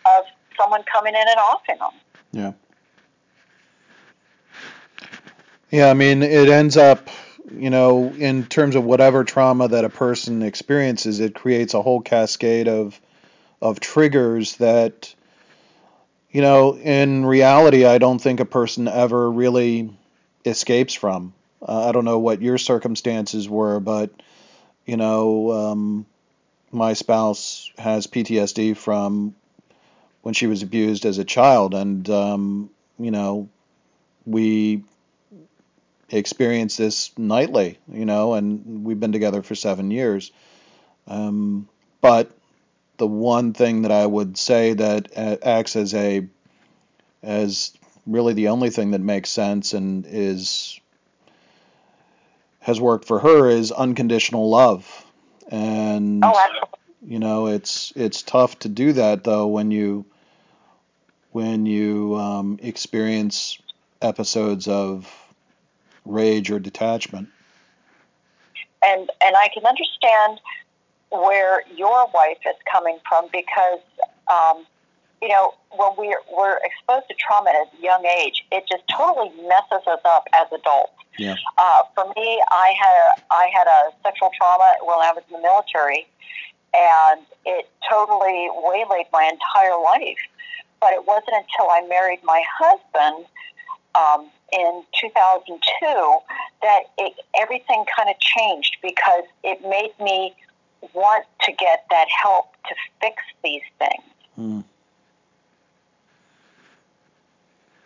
of 0.06 0.24
someone 0.58 0.84
coming 0.92 1.14
in 1.14 1.22
and 1.22 1.40
offing 1.54 1.78
them. 1.78 1.92
Yeah. 2.32 2.54
Yeah, 5.70 5.90
I 5.90 5.94
mean, 5.94 6.22
it 6.22 6.50
ends 6.50 6.76
up, 6.76 7.08
you 7.58 7.70
know, 7.70 8.14
in 8.14 8.46
terms 8.46 8.76
of 8.76 8.84
whatever 8.84 9.24
trauma 9.24 9.68
that 9.68 9.86
a 9.86 9.90
person 9.90 10.42
experiences, 10.42 11.20
it 11.20 11.36
creates 11.36 11.74
a 11.74 11.82
whole 11.82 12.02
cascade 12.02 12.68
of 12.68 13.00
of 13.62 13.80
triggers 13.80 14.58
that 14.58 15.14
you 16.32 16.42
know, 16.42 16.78
in 16.78 17.26
reality, 17.26 17.86
I 17.86 17.98
don't 17.98 18.20
think 18.20 18.40
a 18.40 18.46
person 18.46 18.88
ever 18.88 19.30
really 19.30 19.94
escapes 20.46 20.94
from. 20.94 21.34
Uh, 21.62 21.90
I 21.90 21.92
don't 21.92 22.06
know 22.06 22.20
what 22.20 22.42
your 22.42 22.58
circumstances 22.58 23.50
were, 23.50 23.80
but 23.80 24.12
you 24.86 24.98
know, 24.98 25.52
um, 25.52 26.06
my 26.72 26.94
spouse 26.94 27.70
has 27.78 28.08
PTSD 28.08 28.78
from 28.78 29.36
when 30.22 30.34
she 30.34 30.48
was 30.48 30.64
abused 30.64 31.06
as 31.06 31.18
a 31.18 31.26
child, 31.26 31.74
and 31.74 32.10
um, 32.10 32.70
you 32.98 33.12
know, 33.12 33.50
we 34.26 34.84
experience 36.12 36.78
this 36.78 37.18
nightly, 37.18 37.80
you 37.92 38.06
know, 38.06 38.34
and 38.34 38.84
we've 38.84 39.00
been 39.00 39.12
together 39.12 39.42
for 39.42 39.56
seven 39.56 39.92
years. 39.92 40.32
Um, 41.08 41.68
but 42.02 42.32
the 42.98 43.08
one 43.08 43.54
thing 43.54 43.84
that 43.84 43.92
I 43.92 44.06
would 44.06 44.38
say 44.38 44.74
that 44.74 45.18
acts 45.44 45.76
as 45.76 45.94
a 45.94 46.28
as 47.24 47.74
really 48.06 48.34
the 48.34 48.50
only 48.50 48.70
thing 48.70 48.92
that 48.92 49.02
makes 49.02 49.30
sense 49.30 49.74
and 49.74 50.06
is 50.08 50.80
has 52.60 52.80
worked 52.80 53.06
for 53.06 53.20
her 53.20 53.50
is 53.50 53.72
unconditional 53.72 54.50
love. 54.50 55.06
And 55.50 56.24
oh, 56.24 56.48
you 57.06 57.20
know, 57.20 57.48
it's 57.48 57.92
it's 57.96 58.22
tough 58.22 58.60
to 58.60 58.70
do 58.70 58.94
that 58.94 59.24
though 59.24 59.48
when 59.48 59.72
you 59.72 60.06
when 61.32 61.66
you 61.66 62.16
um, 62.18 62.60
experience 62.62 63.58
episodes 64.02 64.68
of 64.68 65.10
rage 66.06 66.52
or 66.52 66.60
detachment. 66.60 67.30
And 68.84 69.10
and 69.24 69.36
I 69.36 69.50
can 69.54 69.66
understand 69.66 70.40
where 71.12 71.64
your 71.76 72.08
wife 72.14 72.38
is 72.48 72.56
coming 72.72 72.98
from 73.08 73.28
because, 73.32 73.80
um, 74.32 74.66
you 75.22 75.28
know, 75.28 75.54
when 75.72 75.92
we're, 75.98 76.22
we're 76.36 76.58
exposed 76.64 77.08
to 77.10 77.16
trauma 77.20 77.50
at 77.50 77.68
a 77.78 77.84
young 77.84 78.06
age, 78.06 78.44
it 78.52 78.64
just 78.72 78.84
totally 78.90 79.30
messes 79.48 79.86
us 79.88 80.00
up 80.06 80.24
as 80.34 80.48
adults. 80.48 80.94
Yeah. 81.20 81.36
Uh, 81.58 81.84
for 81.94 82.06
me, 82.16 82.42
I 82.50 82.74
had 82.80 82.96
a, 82.96 83.34
I 83.34 83.52
had 83.54 83.68
a 83.68 83.92
sexual 84.04 84.32
trauma 84.36 84.74
when 84.82 84.98
I 85.00 85.12
was 85.14 85.24
in 85.28 85.36
the 85.36 85.42
military, 85.42 86.08
and 86.74 87.22
it 87.46 87.70
totally 87.90 88.50
waylaid 88.64 89.08
my 89.12 89.30
entire 89.30 89.78
life. 89.84 90.18
But 90.80 90.94
it 90.94 91.06
wasn't 91.06 91.36
until 91.36 91.70
I 91.70 91.86
married 91.88 92.20
my 92.24 92.42
husband 92.58 93.26
um, 93.96 94.30
in 94.52 94.84
2002 95.00 96.18
that 96.62 96.84
it, 96.98 97.14
everything 97.40 97.86
kind 97.96 98.10
of 98.10 98.20
changed 98.20 98.78
because 98.82 99.24
it 99.44 99.62
made 99.62 99.94
me 100.04 100.34
want 100.94 101.26
to 101.42 101.52
get 101.52 101.86
that 101.90 102.08
help 102.10 102.54
to 102.68 102.76
fix 103.02 103.22
these 103.44 103.62
things. 103.78 104.04
Mm. 104.40 104.64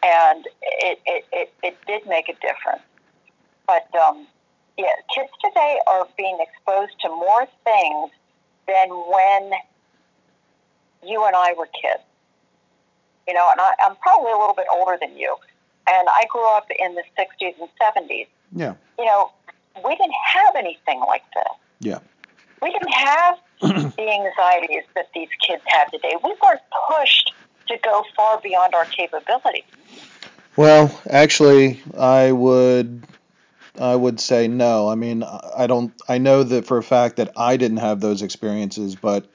And 0.04 0.46
it, 0.62 1.00
it, 1.06 1.26
it, 1.32 1.54
it, 1.64 1.78
did 1.88 2.08
make 2.08 2.30
a 2.30 2.34
difference. 2.34 2.84
But 3.66 3.88
um, 3.96 4.28
yeah, 4.78 4.92
kids 5.14 5.32
today 5.44 5.80
are 5.88 6.08
being 6.16 6.38
exposed 6.40 6.94
to 7.02 7.10
more 7.10 7.48
things 7.64 8.12
than 8.68 8.90
when 8.90 9.52
you 11.04 11.26
and 11.26 11.36
I 11.36 11.54
were 11.58 11.68
kids. 11.68 12.04
You 13.28 13.34
know, 13.34 13.50
and 13.52 13.60
I, 13.60 13.72
I'm 13.84 13.96
probably 13.96 14.32
a 14.32 14.38
little 14.38 14.54
bit 14.54 14.68
older 14.72 14.98
than 15.02 15.18
you. 15.18 15.36
And 15.88 16.08
I 16.10 16.26
grew 16.30 16.48
up 16.56 16.68
in 16.78 16.96
the 16.96 17.04
60s 17.18 17.56
and 17.60 17.70
70s. 17.82 18.28
Yeah. 18.56 18.74
You 18.98 19.06
know, 19.06 19.32
we 19.84 19.96
didn't 19.96 20.16
have 20.34 20.56
anything 20.56 21.00
like 21.02 21.24
this. 21.34 21.54
Yeah 21.80 22.00
we 22.66 22.72
didn't 22.72 22.94
have 22.94 23.40
the 23.62 24.10
anxieties 24.10 24.84
that 24.96 25.10
these 25.14 25.30
kids 25.46 25.62
have 25.68 25.92
today. 25.92 26.14
We 26.24 26.36
weren't 26.44 26.62
pushed 26.90 27.34
to 27.68 27.78
go 27.84 28.04
far 28.16 28.40
beyond 28.42 28.74
our 28.74 28.86
capability. 28.86 29.64
Well, 30.56 31.00
actually, 31.10 31.82
I 31.98 32.32
would 32.32 33.04
I 33.80 33.96
would 33.96 34.20
say 34.20 34.48
no. 34.48 34.90
I 34.90 34.96
mean, 34.96 35.24
I 35.24 35.68
don't 35.68 35.94
I 36.08 36.18
know 36.18 36.44
that 36.44 36.66
for 36.66 36.78
a 36.78 36.84
fact 36.84 37.18
that 37.18 37.34
I 37.36 37.58
didn't 37.58 37.78
have 37.78 38.00
those 38.00 38.22
experiences, 38.22 38.96
but 38.96 39.28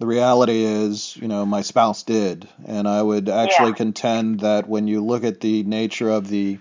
the 0.00 0.06
reality 0.06 0.64
is, 0.64 1.14
you 1.18 1.28
know, 1.28 1.44
my 1.44 1.60
spouse 1.60 2.04
did, 2.04 2.48
and 2.66 2.88
I 2.88 3.02
would 3.02 3.28
actually 3.28 3.68
yeah. 3.68 3.74
contend 3.76 4.40
that 4.40 4.66
when 4.66 4.88
you 4.88 5.04
look 5.04 5.24
at 5.24 5.40
the 5.40 5.62
nature 5.62 6.08
of 6.08 6.26
the 6.26 6.58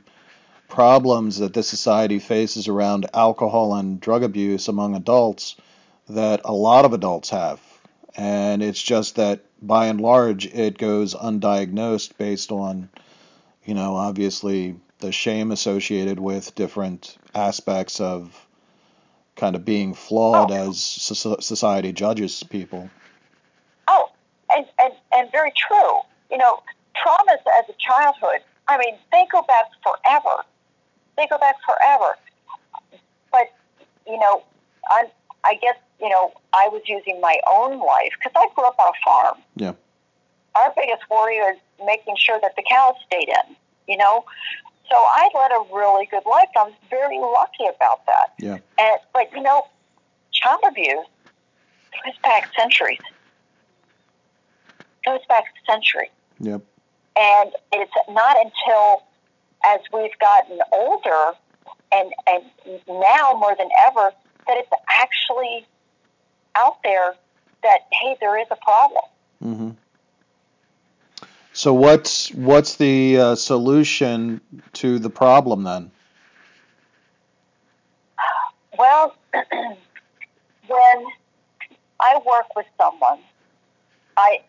problems 0.67 1.39
that 1.39 1.53
this 1.53 1.69
society 1.69 2.19
faces 2.19 2.67
around 2.67 3.07
alcohol 3.13 3.75
and 3.75 4.01
drug 4.01 4.23
abuse 4.23 4.67
among 4.67 4.93
adults, 4.93 5.55
that 6.09 6.41
a 6.43 6.51
lot 6.51 6.83
of 6.83 6.91
adults 6.91 7.29
have. 7.29 7.61
And 8.13 8.61
it's 8.61 8.83
just 8.83 9.15
that 9.15 9.45
by 9.61 9.87
and 9.87 10.01
large, 10.01 10.45
it 10.45 10.77
goes 10.77 11.15
undiagnosed 11.15 12.17
based 12.17 12.51
on, 12.51 12.89
you 13.63 13.73
know, 13.73 13.95
obviously 13.95 14.75
the 14.97 15.13
shame 15.13 15.53
associated 15.53 16.19
with 16.19 16.55
different 16.55 17.17
aspects 17.33 18.01
of 18.01 18.47
kind 19.37 19.55
of 19.55 19.63
being 19.63 19.93
flawed 19.93 20.51
oh. 20.51 20.69
as 20.69 20.81
society 20.81 21.93
judges 21.93 22.43
people. 22.43 22.89
And, 24.59 24.67
and, 24.83 24.93
and 25.15 25.31
very 25.31 25.53
true. 25.55 26.01
You 26.29 26.37
know, 26.37 26.61
traumas 26.99 27.39
as 27.57 27.65
a 27.69 27.77
childhood, 27.79 28.41
I 28.67 28.77
mean, 28.77 28.95
they 29.11 29.25
go 29.31 29.41
back 29.43 29.65
forever. 29.81 30.43
They 31.17 31.27
go 31.27 31.37
back 31.37 31.55
forever. 31.65 32.17
But, 33.31 33.47
you 34.05 34.19
know, 34.19 34.43
I, 34.89 35.05
I 35.43 35.55
guess 35.55 35.75
you 35.99 36.09
know, 36.09 36.31
I 36.53 36.67
was 36.71 36.81
using 36.87 37.19
my 37.21 37.37
own 37.51 37.79
life 37.79 38.11
because 38.17 38.31
I 38.35 38.47
grew 38.55 38.65
up 38.65 38.75
on 38.79 38.87
a 38.87 39.05
farm. 39.05 39.37
Yeah. 39.55 39.73
Our 40.55 40.73
biggest 40.75 41.03
worry 41.09 41.35
is 41.35 41.57
making 41.85 42.15
sure 42.17 42.39
that 42.41 42.55
the 42.55 42.63
cows 42.69 42.95
stayed 43.05 43.29
in, 43.29 43.55
you 43.87 43.97
know. 43.97 44.23
So 44.89 44.95
I 44.95 45.29
led 45.35 45.51
a 45.51 45.75
really 45.75 46.07
good 46.07 46.23
life. 46.25 46.49
I 46.57 46.63
was 46.63 46.73
very 46.89 47.19
lucky 47.19 47.67
about 47.75 48.05
that. 48.07 48.33
Yeah. 48.39 48.57
And 48.79 48.99
but 49.13 49.31
you 49.33 49.41
know, 49.41 49.67
child 50.31 50.61
abuse 50.67 51.05
goes 52.05 52.17
back 52.23 52.49
centuries. 52.57 52.99
Goes 55.05 55.19
back 55.27 55.45
centuries. 55.69 56.09
Yep. 56.39 56.61
And 57.17 57.51
it's 57.73 57.91
not 58.09 58.37
until 58.37 59.03
as 59.65 59.79
we've 59.91 60.17
gotten 60.19 60.59
older 60.71 61.37
and 61.91 62.13
and 62.27 62.43
now 62.87 63.33
more 63.33 63.55
than 63.57 63.69
ever 63.87 64.11
that 64.47 64.57
it's 64.57 64.71
actually 64.89 65.65
out 66.55 66.77
there 66.83 67.15
that 67.63 67.79
hey, 67.91 68.15
there 68.19 68.39
is 68.39 68.47
a 68.51 68.55
problem. 68.55 69.03
Mm-hmm. 69.43 69.69
So 71.53 71.73
what's 71.73 72.31
what's 72.33 72.75
the 72.75 73.17
uh, 73.17 73.35
solution 73.35 74.41
to 74.73 74.99
the 74.99 75.09
problem 75.09 75.63
then? 75.63 75.91
Well, 78.77 79.13
when 79.33 81.05
I 81.99 82.21
work 82.25 82.55
with 82.55 82.65
someone, 82.77 83.19
I 84.15 84.39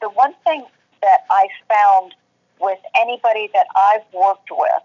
the 0.00 0.08
one 0.10 0.34
thing 0.44 0.64
that 1.02 1.20
I 1.30 1.48
found 1.68 2.14
with 2.60 2.78
anybody 2.98 3.50
that 3.52 3.66
I've 3.76 4.04
worked 4.12 4.48
with 4.50 4.82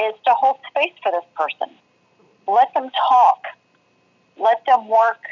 is 0.00 0.14
to 0.24 0.32
hold 0.34 0.56
space 0.68 0.94
for 1.02 1.12
this 1.12 1.24
person. 1.36 1.74
Let 2.48 2.72
them 2.74 2.90
talk. 3.08 3.44
Let 4.38 4.64
them 4.66 4.88
work. 4.88 5.22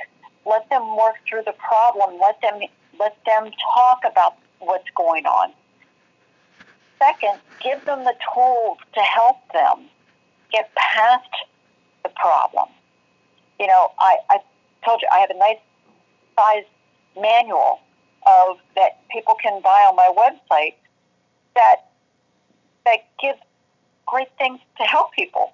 Let 0.45 0.69
them 0.71 0.97
work 0.97 1.17
through 1.29 1.43
the 1.47 1.55
problem. 1.55 2.21
Let 2.21 2.41
them 2.41 2.61
let 2.99 3.17
them 3.25 3.51
talk 3.75 4.01
about 4.11 4.37
what's 4.59 4.89
going 4.97 5.25
on. 5.25 5.53
Second, 6.99 7.39
give 7.63 7.85
them 7.85 8.05
the 8.05 8.15
tools 8.35 8.79
to 8.95 9.01
help 9.01 9.37
them 9.53 9.89
get 10.53 10.71
past 10.75 11.31
the 12.03 12.09
problem. 12.11 12.69
You 13.61 13.67
know, 13.67 13.93
I, 13.99 14.17
I 14.31 14.39
told 14.85 15.01
you 15.01 15.09
I 15.13 15.19
have 15.21 15.31
a 15.31 15.39
nice 15.39 15.59
size 16.37 16.65
manual 17.21 17.81
of 18.27 18.59
that 18.77 19.01
people 19.11 19.35
can 19.43 19.61
buy 19.63 19.87
on 19.89 19.97
my 19.97 20.13
website 20.17 20.75
that 21.55 21.89
that 22.85 22.99
gives 23.21 23.39
great 24.07 24.29
things 24.39 24.61
to 24.79 24.85
help 24.85 25.13
people, 25.13 25.53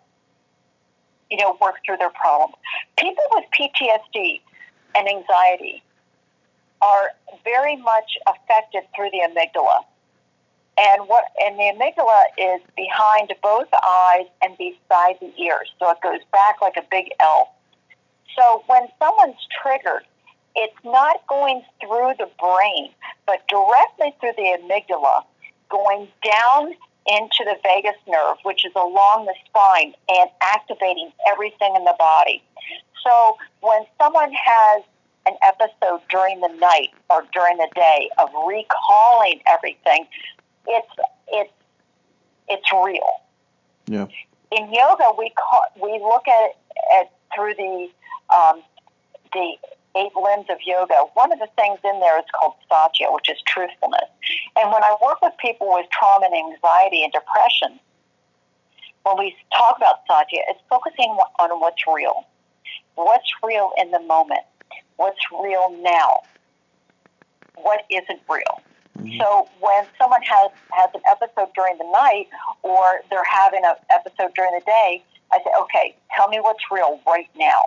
you 1.31 1.37
know, 1.37 1.57
work 1.61 1.77
through 1.85 1.97
their 1.97 2.11
problems. 2.11 2.55
People 2.99 3.25
with 3.33 3.45
PTSD 3.59 4.41
and 4.95 5.09
anxiety 5.09 5.83
are 6.81 7.11
very 7.43 7.77
much 7.77 8.19
affected 8.27 8.83
through 8.95 9.11
the 9.11 9.21
amygdala. 9.29 9.85
And 10.77 11.09
what 11.09 11.25
and 11.41 11.57
the 11.57 11.73
amygdala 11.75 12.25
is 12.37 12.61
behind 12.77 13.33
both 13.43 13.69
eyes 13.73 14.27
and 14.43 14.57
beside 14.59 15.17
the 15.21 15.33
ears. 15.41 15.71
So 15.79 15.91
it 15.91 15.99
goes 16.03 16.21
back 16.33 16.61
like 16.61 16.77
a 16.77 16.85
big 16.91 17.11
L. 17.21 17.55
So 18.37 18.65
when 18.67 18.89
someone's 18.99 19.37
triggered, 19.63 20.05
it's 20.55 20.77
not 20.85 21.27
going 21.29 21.63
through 21.81 22.13
the 22.19 22.29
brain, 22.39 22.91
but 23.27 23.47
directly 23.49 24.15
through 24.21 24.33
the 24.37 24.59
amygdala, 24.59 25.25
going 25.71 26.09
down 26.23 26.75
into 27.07 27.45
the 27.45 27.57
vagus 27.63 27.97
nerve, 28.09 28.37
which 28.45 28.65
is 28.65 28.73
along 28.77 29.27
the 29.27 29.35
spine, 29.47 29.93
and 30.09 30.31
activating 30.41 31.13
everything 31.31 31.75
in 31.77 31.85
the 31.85 31.95
body. 31.99 32.43
So 33.03 33.37
when 33.61 33.85
someone 34.01 34.33
has 34.33 34.83
an 35.27 35.37
episode 35.43 36.01
during 36.11 36.41
the 36.41 36.49
night 36.61 36.91
or 37.11 37.25
during 37.33 37.57
the 37.59 37.69
day 37.75 38.09
of 38.19 38.31
recalling 38.47 39.41
everything, 39.51 40.07
it's 40.67 40.93
it's 41.29 41.53
it's 42.49 42.73
real. 42.73 43.01
Yeah. 43.87 44.07
In 44.53 44.73
yoga, 44.73 45.11
we 45.19 45.31
call, 45.31 45.65
we 45.83 45.99
look 46.01 46.29
at 46.29 46.51
it 46.51 46.57
at, 47.01 47.13
through 47.35 47.55
the 47.55 47.89
um, 48.35 48.63
the 49.33 49.57
eight 49.97 50.13
limbs 50.17 50.47
of 50.51 50.59
yoga. 50.67 51.07
One 51.15 51.33
of 51.33 51.39
the 51.39 51.49
things 51.57 51.79
in 51.85 52.01
there 52.01 52.19
is 52.19 52.25
called 52.39 52.55
satya, 52.69 53.09
which 53.11 53.31
is 53.31 53.39
truthfulness. 53.47 54.11
And 54.57 54.73
when 54.73 54.83
I 54.83 54.97
work 55.03 55.23
with 55.23 55.33
people 55.41 55.73
with 55.73 55.87
trauma 55.91 56.27
and 56.27 56.35
anxiety 56.35 57.05
and 57.05 57.13
depression, 57.13 57.79
when 59.05 59.19
we 59.19 59.37
talk 59.53 59.77
about 59.77 60.01
satya, 60.09 60.41
it's 60.49 60.61
focusing 60.69 61.17
on 61.39 61.61
what's 61.61 61.83
real. 61.87 62.25
What's 62.95 63.31
real 63.43 63.71
in 63.77 63.91
the 63.91 64.01
moment? 64.01 64.41
What's 64.97 65.21
real 65.33 65.71
now? 65.83 66.21
What 67.57 67.85
isn't 67.91 68.21
real? 68.29 68.63
Mm-hmm. 68.99 69.19
So 69.21 69.49
when 69.61 69.85
someone 69.99 70.23
has, 70.23 70.51
has 70.71 70.91
an 70.95 71.03
episode 71.11 71.53
during 71.55 71.79
the 71.79 71.91
night 71.93 72.29
or 72.63 73.03
they're 73.11 73.27
having 73.29 73.63
an 73.65 73.75
episode 73.91 74.35
during 74.35 74.53
the 74.53 74.65
day, 74.65 75.05
I 75.33 75.39
say, 75.39 75.51
okay, 75.63 75.97
tell 76.17 76.29
me 76.29 76.39
what's 76.41 76.63
real 76.71 77.01
right 77.07 77.29
now. 77.37 77.63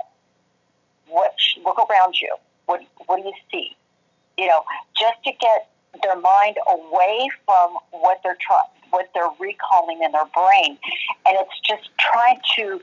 Look 1.13 1.77
around 1.89 2.15
you. 2.21 2.35
What 2.65 2.81
what 3.05 3.17
do 3.17 3.23
you 3.23 3.33
see? 3.51 3.75
You 4.37 4.47
know, 4.47 4.63
just 4.97 5.23
to 5.25 5.31
get 5.31 5.69
their 6.03 6.19
mind 6.19 6.57
away 6.69 7.29
from 7.45 7.77
what 7.91 8.19
they're 8.23 8.37
trying, 8.39 8.67
what 8.91 9.09
they're 9.13 9.31
recalling 9.39 10.01
in 10.03 10.11
their 10.11 10.25
brain, 10.25 10.77
and 11.25 11.37
it's 11.37 11.59
just 11.67 11.89
trying 11.97 12.39
to 12.57 12.81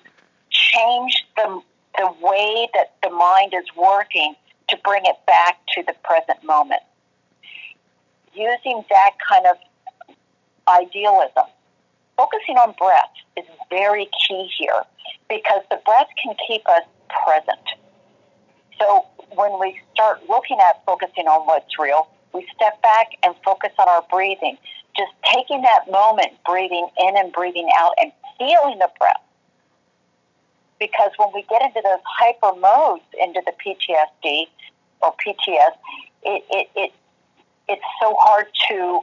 change 0.51 1.25
the 1.37 1.61
the 1.99 2.11
way 2.21 2.69
that 2.75 2.95
the 3.03 3.11
mind 3.11 3.55
is 3.55 3.65
working 3.77 4.35
to 4.69 4.77
bring 4.83 5.03
it 5.05 5.17
back 5.27 5.59
to 5.75 5.83
the 5.87 5.95
present 6.03 6.43
moment. 6.45 6.83
Using 8.35 8.85
that 8.91 9.13
kind 9.29 9.47
of 9.47 9.57
idealism. 10.69 11.45
Focusing 12.17 12.57
on 12.57 12.75
breath 12.79 13.13
is 13.37 13.45
very 13.71 14.09
key 14.27 14.49
here 14.59 14.83
because 15.29 15.63
the 15.71 15.81
breath 15.85 16.09
can 16.23 16.35
keep 16.47 16.63
us 16.69 16.83
present. 17.25 17.61
So 18.79 19.07
when 19.35 19.59
we 19.61 19.81
start 19.93 20.21
looking 20.29 20.59
at 20.61 20.85
focusing 20.85 21.27
on 21.27 21.47
what's 21.47 21.79
real, 21.79 22.09
we 22.33 22.47
step 22.55 22.81
back 22.83 23.09
and 23.23 23.35
focus 23.45 23.73
on 23.79 23.89
our 23.89 24.05
breathing. 24.11 24.59
Just 24.97 25.13
taking 25.33 25.63
that 25.63 25.91
moment, 25.91 26.33
breathing 26.47 26.89
in 26.99 27.17
and 27.17 27.33
breathing 27.33 27.69
out, 27.79 27.95
and 28.01 28.13
feeling 28.39 28.79
the 28.79 28.89
breath. 28.99 29.21
Because 30.79 31.11
when 31.17 31.29
we 31.35 31.43
get 31.49 31.63
into 31.63 31.81
those 31.83 32.01
hyper 32.05 32.59
modes, 32.59 33.03
into 33.21 33.41
the 33.47 33.53
PTSD 33.53 34.47
or 35.01 35.15
PTS, 35.25 35.73
it, 36.23 36.45
it, 36.51 36.69
it 36.77 36.93
it's 37.69 37.83
so 38.01 38.15
hard 38.19 38.47
to 38.69 39.01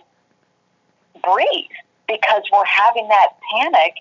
breathe 1.23 1.71
because 2.07 2.43
we're 2.51 2.65
having 2.65 3.07
that 3.07 3.29
panic 3.53 3.95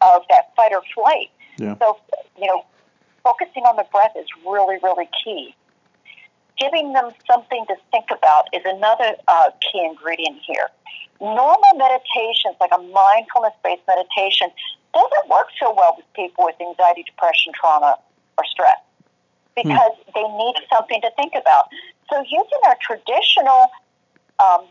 of 0.00 0.22
that 0.30 0.54
fight 0.56 0.72
or 0.72 0.82
flight. 0.94 1.30
Yeah. 1.58 1.76
So, 1.78 1.98
you 2.38 2.46
know, 2.46 2.64
focusing 3.26 3.66
on 3.66 3.74
the 3.74 3.86
breath 3.90 4.14
is 4.14 4.30
really, 4.46 4.78
really 4.86 5.10
key. 5.10 5.50
Giving 6.62 6.92
them 6.92 7.10
something 7.26 7.66
to 7.66 7.74
think 7.90 8.06
about 8.14 8.46
is 8.54 8.62
another 8.64 9.18
uh, 9.26 9.50
key 9.60 9.82
ingredient 9.82 10.38
here. 10.46 10.70
Normal 11.20 11.74
meditations, 11.74 12.54
like 12.60 12.70
a 12.70 12.78
mindfulness 12.78 13.56
based 13.66 13.82
meditation, 13.90 14.48
doesn't 14.94 15.26
work 15.28 15.50
so 15.58 15.74
well 15.74 15.98
with 15.98 16.06
people 16.14 16.46
with 16.46 16.54
anxiety, 16.62 17.02
depression, 17.02 17.52
trauma, 17.52 17.98
or 18.38 18.44
stress 18.46 18.78
because 19.56 19.96
hmm. 20.06 20.12
they 20.14 20.26
need 20.38 20.54
something 20.72 21.00
to 21.00 21.10
think 21.16 21.32
about. 21.34 21.66
So, 22.08 22.22
using 22.22 22.60
our 22.68 22.76
traditional 22.80 23.66
um, 24.38 24.68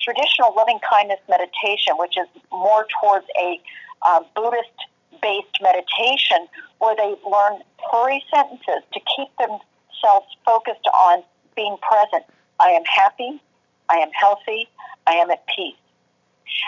traditional 0.00 0.54
loving 0.54 0.78
kindness 0.88 1.20
meditation, 1.28 1.96
which 1.98 2.16
is 2.16 2.28
more 2.52 2.86
towards 3.00 3.26
a 3.40 3.60
uh, 4.06 4.20
Buddhist 4.36 4.76
based 5.22 5.58
meditation 5.60 6.46
where 6.78 6.96
they 6.96 7.14
learn 7.28 7.60
hurry 7.90 8.22
sentences 8.32 8.82
to 8.92 9.00
keep 9.16 9.28
themselves 9.38 10.26
focused 10.44 10.86
on 10.94 11.22
being 11.56 11.76
present. 11.82 12.24
I 12.60 12.70
am 12.70 12.84
happy. 12.84 13.40
I 13.88 13.96
am 13.96 14.10
healthy. 14.12 14.68
I 15.06 15.12
am 15.12 15.30
at 15.30 15.44
peace. 15.46 15.74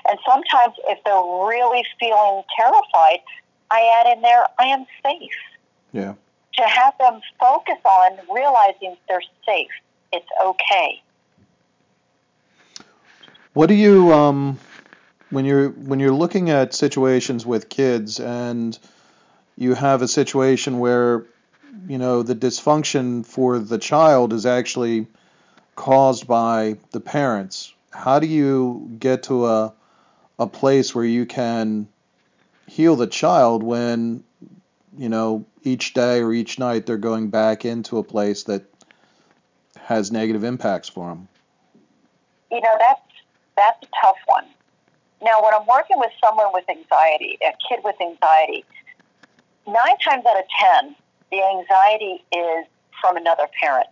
And 0.09 0.19
sometimes, 0.27 0.75
if 0.89 1.03
they're 1.05 1.15
really 1.15 1.85
feeling 1.99 2.43
terrified, 2.57 3.19
I 3.71 4.01
add 4.01 4.17
in 4.17 4.23
there, 4.23 4.47
I 4.59 4.65
am 4.65 4.87
safe. 5.03 5.31
Yeah. 5.93 6.15
To 6.57 6.63
have 6.63 6.95
them 6.99 7.21
focus 7.39 7.79
on 7.85 8.19
realizing 8.35 8.97
they're 9.09 9.23
safe. 9.47 9.71
It's 10.13 10.27
okay. 10.45 11.03
What 13.53 13.69
do 13.69 13.75
you 13.75 14.13
um 14.13 14.59
when 15.31 15.45
you're 15.45 15.71
when 15.71 16.01
you're 16.01 16.13
looking 16.13 16.51
at 16.51 16.75
situations 16.75 17.47
with 17.47 17.69
kids 17.69 18.21
and 18.21 18.79
you 19.57 19.75
have 19.75 20.03
a 20.03 20.09
situation 20.09 20.79
where 20.79 21.25
you 21.89 21.99
know 21.99 22.23
the 22.23 22.35
dysfunction 22.35 23.25
for 23.25 23.59
the 23.59 23.79
child 23.79 24.33
is 24.33 24.45
actually 24.45 25.07
caused 25.77 26.27
by 26.27 26.77
the 26.91 27.01
parents 27.01 27.73
how 27.91 28.19
do 28.19 28.27
you 28.27 28.91
get 28.99 29.25
to 29.25 29.47
a 29.47 29.73
a 30.39 30.47
place 30.47 30.95
where 30.95 31.05
you 31.05 31.27
can 31.27 31.87
heal 32.67 32.97
the 32.97 33.07
child 33.07 33.63
when 33.63 34.25
you 34.97 35.09
know 35.09 35.45
each 35.63 35.93
day 35.95 36.21
or 36.21 36.33
each 36.33 36.59
night 36.59 36.87
they're 36.87 36.97
going 36.97 37.29
back 37.29 37.65
into 37.65 37.99
a 37.99 38.03
place 38.03 38.45
that 38.45 38.63
has 39.79 40.11
negative 40.11 40.45
impacts 40.45 40.89
for 40.89 41.09
them 41.09 41.29
you 42.51 42.61
know 42.61 42.75
that's 42.79 43.01
that's 43.57 43.83
a 43.83 43.89
tough 44.01 44.17
one 44.27 44.45
now, 45.23 45.43
when 45.43 45.53
I'm 45.55 45.67
working 45.67 45.99
with 45.99 46.13
someone 46.23 46.49
with 46.53 46.65
anxiety, 46.69 47.39
a 47.43 47.53
kid 47.69 47.81
with 47.85 47.97
anxiety, 48.01 48.65
nine 49.67 49.99
times 50.03 50.25
out 50.27 50.39
of 50.39 50.45
ten, 50.59 50.97
the 51.31 51.43
anxiety 51.43 52.25
is 52.33 52.67
from 53.01 53.17
another 53.17 53.47
parent. 53.61 53.89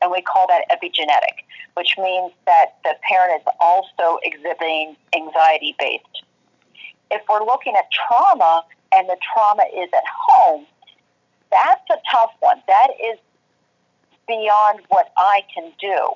And 0.00 0.10
we 0.12 0.22
call 0.22 0.46
that 0.48 0.64
epigenetic, 0.70 1.44
which 1.74 1.94
means 1.98 2.32
that 2.46 2.76
the 2.84 2.94
parent 3.08 3.40
is 3.40 3.46
also 3.58 4.18
exhibiting 4.22 4.96
anxiety 5.14 5.74
based. 5.78 6.24
If 7.10 7.22
we're 7.28 7.44
looking 7.44 7.74
at 7.74 7.86
trauma 7.90 8.64
and 8.94 9.08
the 9.08 9.16
trauma 9.32 9.64
is 9.74 9.88
at 9.94 10.04
home, 10.28 10.66
that's 11.50 11.84
a 11.90 11.96
tough 12.12 12.32
one. 12.40 12.62
That 12.66 12.88
is 13.02 13.18
beyond 14.26 14.80
what 14.88 15.10
I 15.16 15.42
can 15.52 15.72
do. 15.80 16.10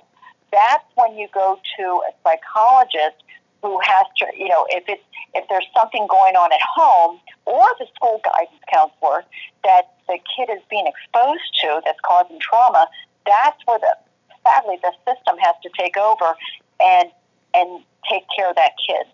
That's 0.53 0.85
when 0.97 1.17
you 1.17 1.29
go 1.33 1.59
to 1.79 1.83
a 1.83 2.13
psychologist 2.23 3.22
who 3.63 3.79
has 3.81 4.07
to, 4.19 4.27
you 4.37 4.49
know, 4.49 4.67
if 4.71 4.85
it's 4.89 5.03
if 5.35 5.49
there's 5.49 5.67
something 5.75 6.07
going 6.11 6.37
on 6.37 6.53
at 6.53 6.61
home 6.61 7.19
or 7.47 7.65
the 7.79 7.87
school 7.95 8.21
guidance 8.25 8.61
counselor 8.71 9.25
that 9.65 9.95
the 10.09 10.19
kid 10.37 10.53
is 10.53 10.61
being 10.69 10.87
exposed 10.87 11.47
to 11.63 11.81
that's 11.85 11.99
causing 12.05 12.39
trauma, 12.41 12.87
that's 13.25 13.59
where 13.67 13.79
the 13.79 13.97
sadly 14.45 14.79
the 14.83 14.93
system 15.07 15.37
has 15.39 15.55
to 15.63 15.71
take 15.79 15.97
over 15.97 16.35
and 16.83 17.09
and 17.55 17.83
take 18.11 18.25
care 18.37 18.51
of 18.51 18.57
that 18.57 18.73
kid 18.87 19.07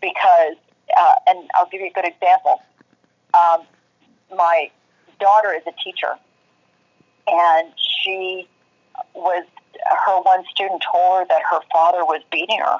because 0.00 0.56
uh, 0.96 1.14
and 1.26 1.48
I'll 1.54 1.68
give 1.68 1.80
you 1.80 1.88
a 1.88 1.92
good 1.92 2.06
example. 2.06 2.62
Um, 3.32 3.62
my 4.36 4.70
daughter 5.18 5.54
is 5.54 5.62
a 5.66 5.72
teacher, 5.82 6.14
and 7.26 7.72
she 7.76 8.46
was 9.14 9.44
her 10.06 10.20
one 10.20 10.44
student 10.50 10.84
told 10.92 11.20
her 11.20 11.26
that 11.28 11.42
her 11.50 11.60
father 11.72 12.04
was 12.04 12.22
beating 12.30 12.60
her, 12.60 12.78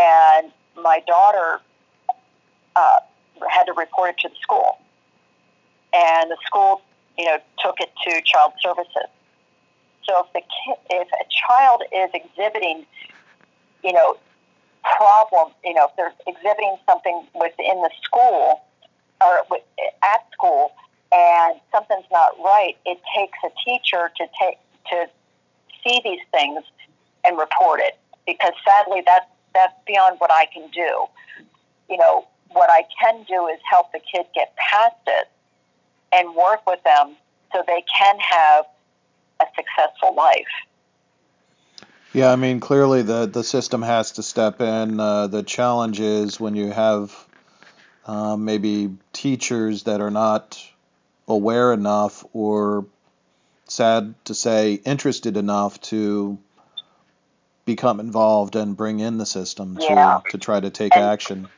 and 0.00 0.50
my 0.82 1.02
daughter 1.06 1.60
uh, 2.76 2.98
had 3.50 3.64
to 3.64 3.72
report 3.72 4.10
it 4.10 4.18
to 4.18 4.28
the 4.28 4.34
school, 4.40 4.78
and 5.92 6.30
the 6.30 6.36
school, 6.46 6.82
you 7.18 7.24
know, 7.26 7.38
took 7.58 7.76
it 7.80 7.90
to 8.04 8.20
child 8.24 8.52
services. 8.62 9.10
So 10.08 10.24
if 10.24 10.32
the 10.32 10.40
kid, 10.40 10.76
if 10.90 11.08
a 11.08 11.24
child 11.28 11.82
is 11.92 12.10
exhibiting, 12.14 12.86
you 13.84 13.92
know, 13.92 14.16
problem, 14.96 15.52
you 15.64 15.74
know, 15.74 15.88
if 15.88 15.96
they're 15.96 16.14
exhibiting 16.26 16.76
something 16.88 17.26
within 17.34 17.82
the 17.82 17.90
school 18.02 18.62
or 19.20 19.44
at 20.02 20.26
school, 20.32 20.72
and 21.12 21.60
something's 21.72 22.06
not 22.10 22.32
right, 22.42 22.76
it 22.86 22.98
takes 23.16 23.38
a 23.44 23.50
teacher 23.64 24.10
to 24.16 24.26
take 24.40 24.58
to 24.90 25.06
see 25.84 26.00
these 26.04 26.20
things 26.32 26.62
and 27.24 27.38
report 27.38 27.80
it 27.80 27.98
because 28.26 28.52
sadly 28.66 29.02
that's 29.04 29.26
that's 29.54 29.74
beyond 29.86 30.18
what 30.18 30.30
I 30.32 30.46
can 30.52 30.68
do. 30.70 31.06
You 31.88 31.96
know, 31.98 32.26
what 32.52 32.70
I 32.70 32.84
can 33.00 33.24
do 33.28 33.48
is 33.48 33.58
help 33.68 33.92
the 33.92 34.00
kid 34.00 34.26
get 34.34 34.54
past 34.56 34.96
it 35.06 35.28
and 36.12 36.34
work 36.34 36.66
with 36.66 36.82
them 36.84 37.16
so 37.52 37.62
they 37.66 37.84
can 37.96 38.18
have 38.18 38.64
a 39.40 39.46
successful 39.56 40.14
life. 40.14 40.46
Yeah, 42.12 42.32
I 42.32 42.36
mean, 42.36 42.58
clearly 42.58 43.02
the, 43.02 43.26
the 43.26 43.44
system 43.44 43.82
has 43.82 44.12
to 44.12 44.22
step 44.22 44.60
in. 44.60 44.98
Uh, 44.98 45.28
the 45.28 45.44
challenge 45.44 46.00
is 46.00 46.40
when 46.40 46.56
you 46.56 46.72
have 46.72 47.14
uh, 48.04 48.36
maybe 48.36 48.96
teachers 49.12 49.84
that 49.84 50.00
are 50.00 50.10
not 50.10 50.60
aware 51.28 51.72
enough 51.72 52.24
or, 52.32 52.86
sad 53.66 54.14
to 54.24 54.34
say, 54.34 54.74
interested 54.74 55.36
enough 55.36 55.80
to 55.82 56.36
become 57.70 58.00
involved 58.00 58.56
and 58.56 58.76
bring 58.76 58.98
in 58.98 59.18
the 59.18 59.24
system 59.24 59.76
to, 59.76 59.84
yeah. 59.84 60.18
to 60.28 60.38
try 60.38 60.58
to 60.58 60.70
take 60.70 60.92
and, 60.96 61.04
action. 61.04 61.48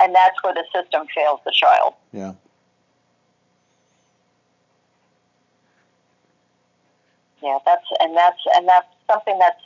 And 0.00 0.12
that's 0.12 0.42
where 0.42 0.52
the 0.52 0.64
system 0.74 1.06
fails 1.14 1.38
the 1.44 1.52
child. 1.52 1.94
Yeah. 2.12 2.32
Yeah, 7.40 7.58
that's 7.64 7.86
and 8.00 8.16
that's 8.16 8.40
and 8.56 8.66
that's 8.66 8.88
something 9.08 9.38
that's 9.38 9.62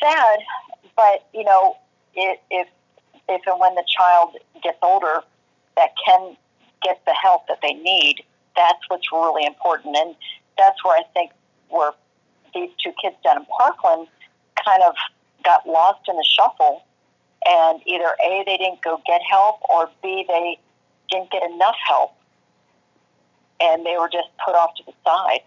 sad, 0.00 0.38
but 0.96 1.26
you 1.34 1.44
know, 1.44 1.76
if 2.14 2.38
if 2.50 2.68
if 3.28 3.42
and 3.46 3.60
when 3.60 3.74
the 3.74 3.84
child 3.86 4.36
gets 4.62 4.78
older, 4.80 5.20
that 5.76 5.90
can 6.06 6.36
get 6.82 7.04
the 7.04 7.12
help 7.12 7.46
that 7.48 7.58
they 7.60 7.74
need. 7.74 8.22
That's 8.56 8.78
what's 8.88 9.10
really 9.12 9.44
important, 9.44 9.96
and 9.96 10.14
that's 10.56 10.82
where 10.84 10.96
I 10.96 11.02
think 11.12 11.32
where 11.68 11.90
these 12.54 12.70
two 12.82 12.92
kids 13.00 13.16
down 13.24 13.38
in 13.38 13.46
Parkland 13.46 14.08
kind 14.64 14.82
of 14.82 14.94
got 15.44 15.66
lost 15.66 16.00
in 16.08 16.16
the 16.16 16.24
shuffle, 16.24 16.84
and 17.46 17.80
either 17.86 18.14
a 18.24 18.44
they 18.46 18.56
didn't 18.56 18.82
go 18.82 19.00
get 19.06 19.20
help, 19.28 19.60
or 19.68 19.90
b 20.02 20.24
they 20.28 20.58
didn't 21.10 21.30
get 21.30 21.42
enough 21.42 21.76
help, 21.86 22.14
and 23.60 23.84
they 23.84 23.96
were 23.98 24.08
just 24.08 24.28
put 24.44 24.54
off 24.54 24.74
to 24.76 24.82
the 24.86 24.92
side. 25.04 25.40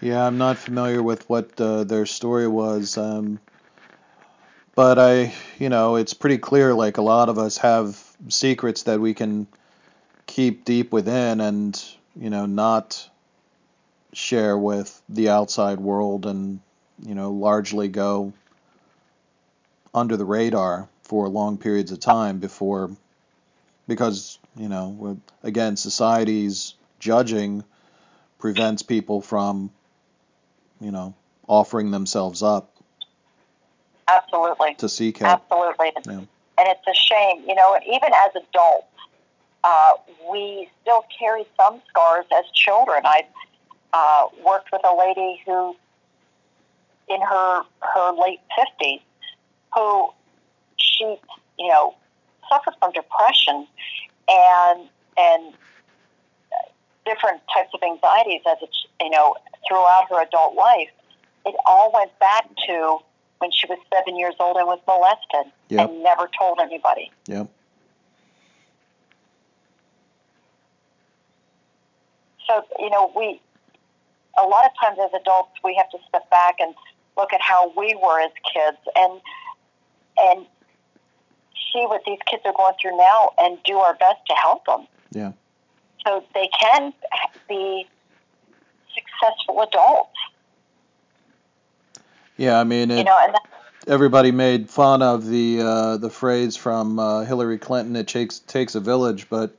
Yeah, 0.00 0.26
I'm 0.26 0.36
not 0.36 0.58
familiar 0.58 1.02
with 1.02 1.28
what 1.30 1.58
uh, 1.58 1.84
their 1.84 2.04
story 2.04 2.46
was. 2.46 2.98
Um, 2.98 3.40
but 4.74 4.98
I, 4.98 5.32
you 5.58 5.68
know, 5.68 5.96
it's 5.96 6.12
pretty 6.12 6.38
clear 6.38 6.74
like 6.74 6.98
a 6.98 7.02
lot 7.02 7.28
of 7.28 7.38
us 7.38 7.56
have 7.58 7.98
secrets 8.28 8.82
that 8.82 9.00
we 9.00 9.14
can 9.14 9.46
keep 10.26 10.64
deep 10.64 10.92
within 10.92 11.40
and, 11.40 11.82
you 12.18 12.30
know, 12.30 12.46
not 12.46 13.08
share 14.12 14.56
with 14.56 15.02
the 15.08 15.28
outside 15.28 15.80
world 15.80 16.26
and, 16.26 16.60
you 17.04 17.14
know, 17.14 17.30
largely 17.32 17.88
go 17.88 18.32
under 19.92 20.16
the 20.16 20.24
radar 20.24 20.88
for 21.02 21.28
long 21.28 21.58
periods 21.58 21.92
of 21.92 22.00
time 22.00 22.38
before 22.38 22.90
because, 23.86 24.38
you 24.56 24.68
know, 24.68 25.18
again, 25.42 25.76
society's 25.76 26.74
judging 26.98 27.64
prevents 28.38 28.82
people 28.82 29.20
from 29.20 29.70
you 30.80 30.90
know, 30.90 31.14
offering 31.48 31.90
themselves 31.90 32.42
up. 32.42 32.70
Absolutely. 34.08 34.74
To 34.76 34.88
seek 34.88 35.18
help. 35.18 35.42
Absolutely. 35.50 35.92
Yeah. 36.06 36.20
And 36.56 36.68
it's 36.68 36.86
a 36.86 36.94
shame, 36.94 37.44
you 37.48 37.54
know, 37.54 37.74
and 37.74 37.82
even 37.84 38.10
as 38.14 38.30
adults, 38.36 38.86
uh, 39.64 39.94
we 40.30 40.68
still 40.82 41.04
carry 41.18 41.44
some 41.56 41.80
scars 41.88 42.26
as 42.36 42.44
children. 42.52 43.00
I 43.04 43.22
uh, 43.92 44.26
worked 44.44 44.68
with 44.70 44.82
a 44.84 44.94
lady 44.94 45.42
who, 45.46 45.74
in 47.08 47.20
her 47.20 47.62
her 47.80 48.12
late 48.12 48.40
fifties, 48.56 49.00
who 49.74 50.10
she, 50.76 51.16
you 51.58 51.68
know, 51.68 51.94
suffered 52.48 52.74
from 52.78 52.92
depression 52.92 53.66
and 54.28 54.88
and 55.16 55.54
different 57.06 57.40
types 57.52 57.70
of 57.74 57.80
anxieties 57.82 58.40
as 58.46 58.58
a, 58.62 59.04
you 59.04 59.10
know 59.10 59.34
throughout 59.66 60.04
her 60.10 60.22
adult 60.22 60.54
life, 60.54 60.90
it 61.46 61.54
all 61.64 61.90
went 61.92 62.16
back 62.18 62.48
to 62.66 62.98
when 63.38 63.50
she 63.50 63.66
was 63.66 63.78
seven 63.92 64.16
years 64.18 64.34
old 64.38 64.56
and 64.56 64.66
was 64.66 64.78
molested 64.86 65.52
yep. 65.68 65.88
and 65.88 66.02
never 66.02 66.28
told 66.38 66.58
anybody. 66.60 67.10
Yep. 67.26 67.48
So, 72.46 72.62
you 72.78 72.90
know, 72.90 73.12
we, 73.16 73.40
a 74.38 74.46
lot 74.46 74.66
of 74.66 74.72
times 74.80 74.98
as 75.02 75.20
adults, 75.20 75.52
we 75.62 75.74
have 75.76 75.90
to 75.90 75.98
step 76.08 76.28
back 76.30 76.56
and 76.60 76.74
look 77.16 77.32
at 77.32 77.40
how 77.40 77.72
we 77.76 77.98
were 78.02 78.20
as 78.20 78.32
kids 78.52 78.78
and, 78.96 79.20
and 80.18 80.46
see 81.72 81.84
what 81.86 82.02
these 82.06 82.18
kids 82.30 82.42
are 82.44 82.52
going 82.52 82.74
through 82.80 82.96
now 82.96 83.30
and 83.38 83.58
do 83.64 83.78
our 83.78 83.94
best 83.94 84.20
to 84.28 84.34
help 84.34 84.64
them. 84.66 84.86
Yeah. 85.12 85.32
So 86.06 86.24
they 86.34 86.48
can 86.60 86.92
be 87.48 87.86
successful 88.94 89.62
adults. 89.62 90.10
Yeah, 92.36 92.58
I 92.58 92.64
mean, 92.64 92.90
it, 92.90 92.98
you 92.98 93.04
know, 93.04 93.18
and 93.26 93.36
everybody 93.86 94.32
made 94.32 94.68
fun 94.68 95.02
of 95.02 95.26
the 95.26 95.60
uh, 95.62 95.96
the 95.98 96.10
phrase 96.10 96.56
from 96.56 96.98
uh, 96.98 97.24
Hillary 97.24 97.58
Clinton. 97.58 97.94
It 97.96 98.08
takes 98.08 98.40
takes 98.40 98.74
a 98.74 98.80
village, 98.80 99.28
but 99.30 99.56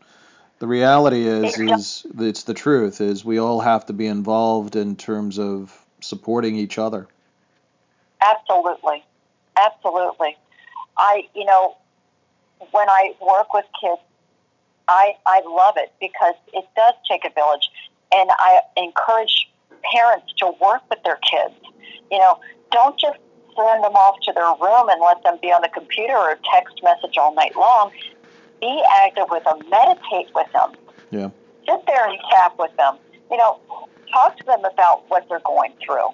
the 0.60 0.68
reality 0.68 1.28
is 1.28 1.58
is 1.60 2.06
it's 2.20 2.44
the 2.44 2.54
truth. 2.54 3.02
Is 3.02 3.26
we 3.26 3.39
all 3.39 3.60
have 3.60 3.86
to 3.88 3.94
be 3.94 4.08
involved 4.08 4.76
in 4.76 4.96
terms 4.96 5.38
of 5.38 5.86
supporting 6.02 6.56
each 6.56 6.78
other. 6.78 7.08
Absolutely, 8.22 9.04
absolutely. 9.58 10.38
I 10.98 11.24
you 11.36 11.46
know 11.46 11.76
when 12.72 12.89
I 12.89 13.13
work 13.22 13.54
with 13.54 13.65
kids, 13.82 14.02
I 14.88 15.13
I 15.26 15.41
love 15.46 15.76
it 15.78 15.94
because 16.00 16.36
it 16.54 16.65
does 16.76 16.94
take 17.10 17.26
a 17.26 17.34
village 17.34 17.70
and 18.13 18.30
I 18.32 18.62
encourage 18.78 19.50
parents 19.94 20.34
to 20.38 20.54
work 20.62 20.82
with 20.89 21.04
their 21.04 21.20
kids. 21.30 21.56
You 22.12 22.20
know, 22.20 22.39
don't 22.72 22.98
just 23.00 23.20
send 23.56 23.84
them 23.84 23.96
off 23.96 24.15
to 24.24 24.34
their 24.34 24.52
room 24.62 24.89
and 24.89 25.02
let 25.02 25.24
them 25.24 25.38
be 25.41 25.48
on 25.48 25.62
the 25.62 25.70
computer 25.70 26.15
or 26.15 26.38
text 26.52 26.82
message 26.84 27.18
all 27.18 27.34
night 27.34 27.56
long. 27.56 27.91
Be 28.62 28.84
active 29.04 29.26
with 29.30 29.44
them, 29.44 29.60
meditate 29.70 30.34
with 30.34 30.52
them. 30.54 30.72
Yeah. 31.12 31.30
Sit 31.68 31.86
there 31.88 32.08
and 32.08 32.18
tap 32.32 32.58
with 32.58 32.76
them. 32.78 32.98
You 33.30 33.38
know, 33.38 33.60
talk 34.12 34.38
to 34.38 34.44
them 34.46 34.63
about 34.65 35.04
what 35.10 35.28
they're 35.30 35.39
going 35.46 35.74
through. 35.84 36.10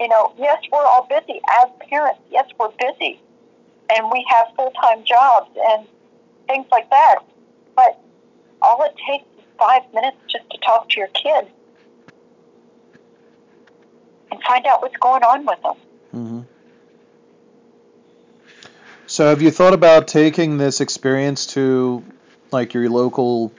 You 0.00 0.08
know, 0.08 0.32
yes, 0.38 0.62
we're 0.72 0.84
all 0.84 1.06
busy 1.08 1.40
as 1.60 1.68
parents. 1.88 2.20
Yes, 2.30 2.48
we're 2.58 2.70
busy. 2.78 3.20
And 3.94 4.10
we 4.12 4.24
have 4.28 4.46
full 4.56 4.70
time 4.82 5.04
jobs 5.04 5.50
and 5.70 5.86
things 6.46 6.66
like 6.70 6.88
that. 6.90 7.16
But 7.74 8.00
all 8.62 8.82
it 8.84 8.94
takes 9.08 9.24
is 9.38 9.44
five 9.58 9.82
minutes 9.92 10.16
just 10.28 10.48
to 10.50 10.58
talk 10.58 10.88
to 10.90 10.98
your 10.98 11.08
kid 11.08 11.48
and 14.30 14.42
find 14.42 14.66
out 14.66 14.82
what's 14.82 14.96
going 14.96 15.22
on 15.22 15.44
with 15.46 15.62
them. 15.62 15.74
Mm-hmm. 16.14 16.40
So, 19.18 19.26
have 19.26 19.42
you 19.42 19.50
thought 19.50 19.74
about 19.74 20.06
taking 20.06 20.58
this 20.58 20.80
experience 20.80 21.46
to 21.54 22.04
like 22.52 22.72
your 22.72 22.88
local 22.88 23.52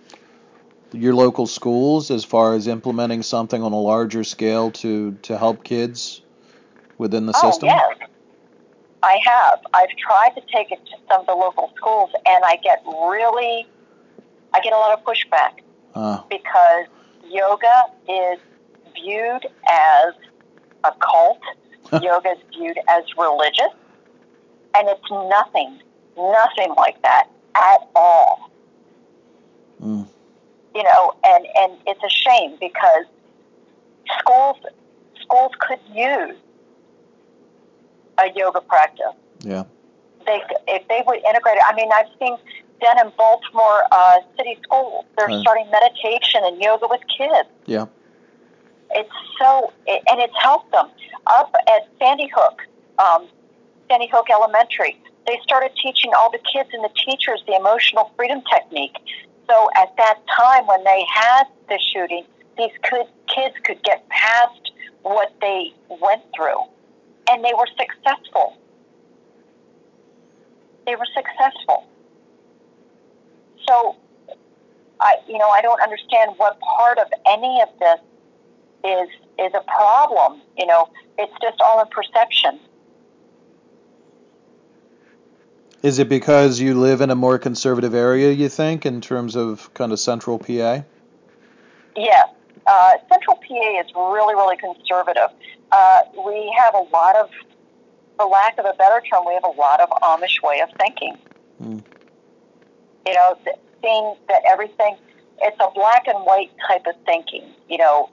your 0.94 1.14
local 1.14 1.48
schools 1.48 2.12
as 2.12 2.24
far 2.24 2.54
as 2.54 2.66
implementing 2.66 3.24
something 3.24 3.62
on 3.62 3.74
a 3.74 3.80
larger 3.82 4.24
scale 4.24 4.72
to 4.72 5.18
to 5.24 5.38
help 5.38 5.66
kids 5.66 6.22
within 6.98 7.26
the 7.26 7.34
oh, 7.36 7.52
system? 7.52 7.68
Yes. 7.68 7.98
I 9.04 9.20
have. 9.26 9.60
I've 9.74 9.90
tried 9.98 10.30
to 10.36 10.42
take 10.50 10.72
it 10.72 10.80
to 10.86 10.96
some 11.10 11.20
of 11.20 11.28
the 11.28 11.36
local 11.36 11.74
schools 11.76 12.12
and 12.26 12.42
I 12.46 12.56
get 12.64 12.82
really 12.86 13.68
I 14.54 14.62
get 14.62 14.72
a 14.72 14.78
lot 14.78 14.98
of 14.98 15.04
pushback. 15.04 15.60
Uh. 15.94 16.22
Because 16.30 16.86
yoga 17.30 17.84
is 18.08 18.40
viewed 18.96 19.46
as 19.70 20.14
a 20.86 20.94
cult 21.02 21.42
yoga 22.02 22.30
is 22.30 22.38
viewed 22.54 22.78
as 22.88 23.04
religious, 23.18 23.74
and 24.76 24.88
it's 24.88 25.12
nothing, 25.12 25.80
nothing 26.18 26.74
like 26.76 27.02
that 27.02 27.28
at 27.56 27.88
all. 27.96 28.50
Mm. 29.82 30.08
You 30.76 30.84
know, 30.84 31.14
and 31.24 31.46
and 31.58 31.74
it's 31.88 32.04
a 32.04 32.10
shame 32.10 32.56
because 32.60 33.06
schools 34.20 34.58
schools 35.22 35.52
could 35.60 35.80
use 35.94 36.36
a 38.18 38.32
yoga 38.36 38.62
practice. 38.62 39.06
Yeah. 39.42 39.64
They 40.26 40.42
if 40.68 40.88
they 40.88 41.02
would 41.08 41.20
integrate 41.26 41.56
it. 41.58 41.64
I 41.66 41.76
mean, 41.76 41.90
I've 41.94 42.08
seen 42.20 42.38
done 42.82 43.06
in 43.08 43.12
Baltimore 43.18 43.84
uh, 43.92 44.18
city 44.38 44.58
schools. 44.64 45.06
They're 45.18 45.28
Right. 45.28 45.42
starting 45.42 45.70
meditation 45.72 46.42
and 46.46 46.62
yoga 46.62 46.88
with 46.90 47.02
kids. 47.18 47.50
Yeah. 47.66 47.86
It's 48.92 49.10
so, 49.40 49.72
it, 49.86 50.02
and 50.10 50.20
it's 50.20 50.34
helped 50.42 50.72
them. 50.72 50.90
Up 51.28 51.54
at 51.68 51.88
Sandy 52.00 52.30
Hook, 52.34 52.62
um, 52.98 53.28
Sandy 53.90 54.08
Hook 54.12 54.28
Elementary, 54.32 55.02
they 55.26 55.40
started 55.44 55.72
teaching 55.82 56.12
all 56.16 56.32
the 56.32 56.40
kids 56.54 56.70
and 56.74 56.84
the 56.84 56.92
teachers 57.06 57.42
the 57.48 57.56
emotional 57.56 58.12
freedom 58.16 58.42
technique. 58.54 58.96
So 59.50 59.70
at 59.76 59.96
that 59.98 60.20
time 60.38 60.68
when 60.68 60.84
they 60.84 61.06
had 61.12 61.46
the 61.68 61.80
shooting, 61.92 62.24
these 62.58 62.72
kids 62.84 63.56
could 63.64 63.82
get 63.84 64.08
past 64.10 64.72
what 65.02 65.34
they 65.42 65.74
went 66.02 66.22
through, 66.36 66.62
and 67.30 67.44
they 67.44 67.54
were 67.58 67.68
successful. 67.80 68.58
They 70.86 70.96
were 70.96 71.08
successful. 71.16 71.88
So, 73.68 73.96
I, 75.00 75.16
you 75.28 75.38
know, 75.38 75.50
I 75.50 75.62
don't 75.62 75.82
understand 75.82 76.34
what 76.38 76.60
part 76.60 77.00
of 77.00 77.08
any 77.26 77.62
of 77.62 77.70
this 77.80 78.00
is 78.84 79.10
is 79.40 79.54
a 79.54 79.62
problem. 79.62 80.42
You 80.58 80.66
know, 80.66 80.90
it's 81.18 81.34
just 81.42 81.62
all 81.62 81.82
in 81.82 81.88
perception. 81.88 82.60
Is 85.82 86.00
it 86.00 86.10
because 86.10 86.60
you 86.60 86.78
live 86.78 87.00
in 87.00 87.10
a 87.10 87.16
more 87.16 87.40
conservative 87.40 87.94
area, 87.94 88.32
you 88.32 88.50
think, 88.50 88.86
in 88.86 89.00
terms 89.00 89.36
of 89.36 89.74
kind 89.74 89.94
of 89.94 90.00
central 90.00 90.38
PA? 90.38 90.84
Yes, 91.96 92.28
uh, 92.68 92.94
Central 93.10 93.38
PA 93.38 93.80
is 93.80 93.88
really, 93.96 94.36
really 94.36 94.58
conservative. 94.58 95.30
Uh, 95.72 96.02
we 96.26 96.54
have 96.58 96.76
a 96.76 96.86
lot 96.92 97.16
of, 97.16 97.30
for 98.18 98.26
lack 98.26 98.58
of 98.58 98.66
a 98.66 98.74
better 98.74 99.02
term, 99.10 99.26
we 99.26 99.34
have 99.34 99.46
a 99.46 99.60
lot 99.60 99.80
of 99.80 99.90
Amish 100.02 100.42
way 100.44 100.60
of 100.62 100.70
thinking. 100.78 101.18
Mm. 101.62 101.84
You 103.08 103.14
know, 103.14 103.38
seeing 103.82 104.16
that 104.28 104.42
everything, 104.48 104.98
it's 105.42 105.58
a 105.62 105.72
black 105.74 106.08
and 106.08 106.26
white 106.26 106.52
type 106.68 106.86
of 106.88 106.96
thinking. 107.06 107.46
You 107.70 107.78
know, 107.78 108.10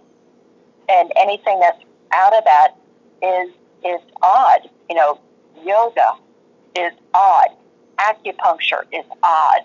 and 0.88 1.10
anything 1.16 1.58
that's 1.58 1.82
out 2.12 2.32
of 2.32 2.44
that 2.44 2.76
is 3.22 3.50
is 3.84 4.00
odd. 4.22 4.68
You 4.88 4.96
know, 4.96 5.20
yoga 5.64 6.12
is 6.76 6.92
odd. 7.14 7.48
Acupuncture 7.98 8.84
is 8.92 9.04
odd. 9.22 9.60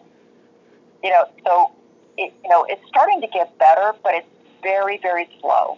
You 1.03 1.09
know, 1.09 1.25
so 1.45 1.71
it, 2.17 2.33
you 2.43 2.49
know 2.49 2.65
it's 2.69 2.81
starting 2.87 3.21
to 3.21 3.27
get 3.27 3.57
better, 3.57 3.93
but 4.03 4.13
it's 4.15 4.27
very 4.61 4.97
very 4.97 5.29
slow. 5.39 5.77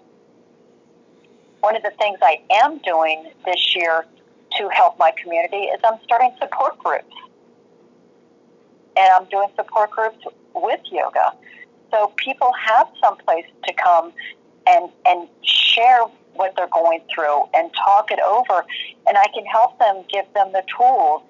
One 1.62 1.76
of 1.76 1.84
the 1.84 1.92
things 1.92 2.20
I 2.22 2.42
am 2.52 2.80
doing 2.80 3.32
this 3.46 3.76
year 3.76 4.06
to 4.58 4.70
help 4.70 5.00
my 5.00 5.12
community 5.22 5.66
is 5.66 5.80
I'm 5.84 6.00
starting 6.04 6.32
support 6.40 6.78
groups, 6.78 7.16
and 8.98 9.14
I'm 9.14 9.26
doing 9.30 9.48
support 9.56 9.92
groups 9.92 10.18
with 10.54 10.82
yoga, 10.92 11.34
so 11.92 12.12
people 12.18 12.52
have 12.54 12.88
some 13.02 13.18
place 13.18 13.46
to 13.66 13.74
come 13.74 14.12
and 14.68 14.90
and 15.06 15.28
share 15.42 16.04
what 16.36 16.54
they're 16.56 16.68
going 16.74 17.02
through 17.14 17.44
and 17.54 17.72
talk 17.74 18.12
it 18.12 18.20
over 18.20 18.66
and 19.08 19.18
I 19.18 19.26
can 19.34 19.46
help 19.46 19.78
them 19.80 20.04
give 20.12 20.26
them 20.34 20.52
the 20.52 20.64
tools 20.78 21.22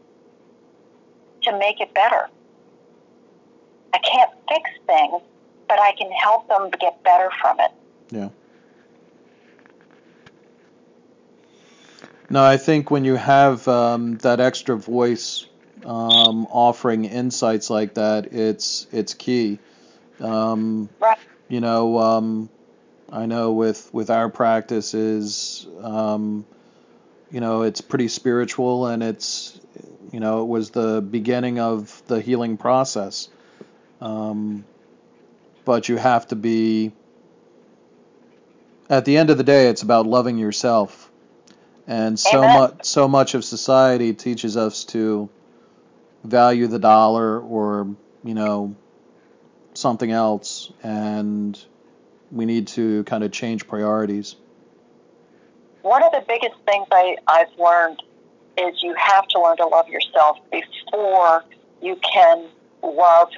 to 1.43 1.57
make 1.57 1.79
it 1.81 1.93
better. 1.93 2.29
I 3.93 3.99
can't 3.99 4.31
fix 4.47 4.69
things, 4.87 5.21
but 5.67 5.79
I 5.79 5.93
can 5.97 6.11
help 6.11 6.47
them 6.47 6.69
get 6.79 7.03
better 7.03 7.29
from 7.41 7.59
it. 7.59 7.71
Yeah. 8.11 8.29
No, 12.29 12.43
I 12.43 12.57
think 12.57 12.89
when 12.89 13.05
you 13.05 13.15
have 13.15 13.67
um, 13.67 14.17
that 14.19 14.39
extra 14.39 14.75
voice 14.75 15.45
um, 15.85 16.47
offering 16.49 17.05
insights 17.05 17.69
like 17.69 17.95
that, 17.95 18.33
it's 18.33 18.87
it's 18.91 19.13
key. 19.13 19.59
Um, 20.19 20.89
Right. 20.99 21.17
you 21.49 21.59
know, 21.59 21.99
um, 21.99 22.49
I 23.13 23.28
know 23.28 23.52
with 23.52 23.93
with 23.93 24.10
our 24.10 24.28
practices, 24.28 25.67
um, 25.82 26.45
you 27.32 27.41
know, 27.41 27.62
it's 27.62 27.80
pretty 27.80 28.08
spiritual 28.08 28.88
and 28.88 29.04
it's, 29.04 29.60
you 30.12 30.19
know, 30.19 30.41
it 30.41 30.47
was 30.47 30.71
the 30.71 30.99
beginning 30.99 31.60
of 31.60 32.02
the 32.08 32.19
healing 32.19 32.58
process. 32.58 33.30
Um, 34.02 34.65
but 35.63 35.89
you 35.89 35.97
have 35.97 36.28
to 36.30 36.36
be. 36.36 36.91
At 38.89 39.06
the 39.06 39.17
end 39.17 39.30
of 39.30 39.38
the 39.38 39.43
day, 39.43 39.69
it's 39.69 39.84
about 39.84 40.08
loving 40.08 40.38
yourself, 40.38 41.10
and 41.88 42.19
so 42.19 42.41
much 42.41 42.84
so 42.84 43.08
much 43.08 43.36
of 43.36 43.45
society 43.45 44.13
teaches 44.13 44.58
us 44.58 44.86
to 44.86 45.30
value 46.23 46.67
the 46.67 46.80
dollar 46.80 47.39
or 47.39 47.95
you 48.23 48.34
know 48.34 48.76
something 49.73 50.12
else, 50.12 50.71
and 50.82 51.63
we 52.31 52.45
need 52.45 52.67
to 52.69 53.03
kind 53.03 53.23
of 53.23 53.31
change 53.31 53.67
priorities. 53.67 54.36
One 55.81 56.03
of 56.03 56.12
the 56.12 56.23
biggest 56.27 56.55
things 56.65 56.88
I, 56.91 57.17
I've 57.27 57.59
learned 57.59 58.01
is 58.57 58.81
you 58.81 58.95
have 58.97 59.27
to 59.29 59.41
learn 59.41 59.57
to 59.57 59.67
love 59.67 59.88
yourself 59.89 60.38
before 60.51 61.43
you 61.81 61.97
can 61.97 62.45
love 62.81 63.29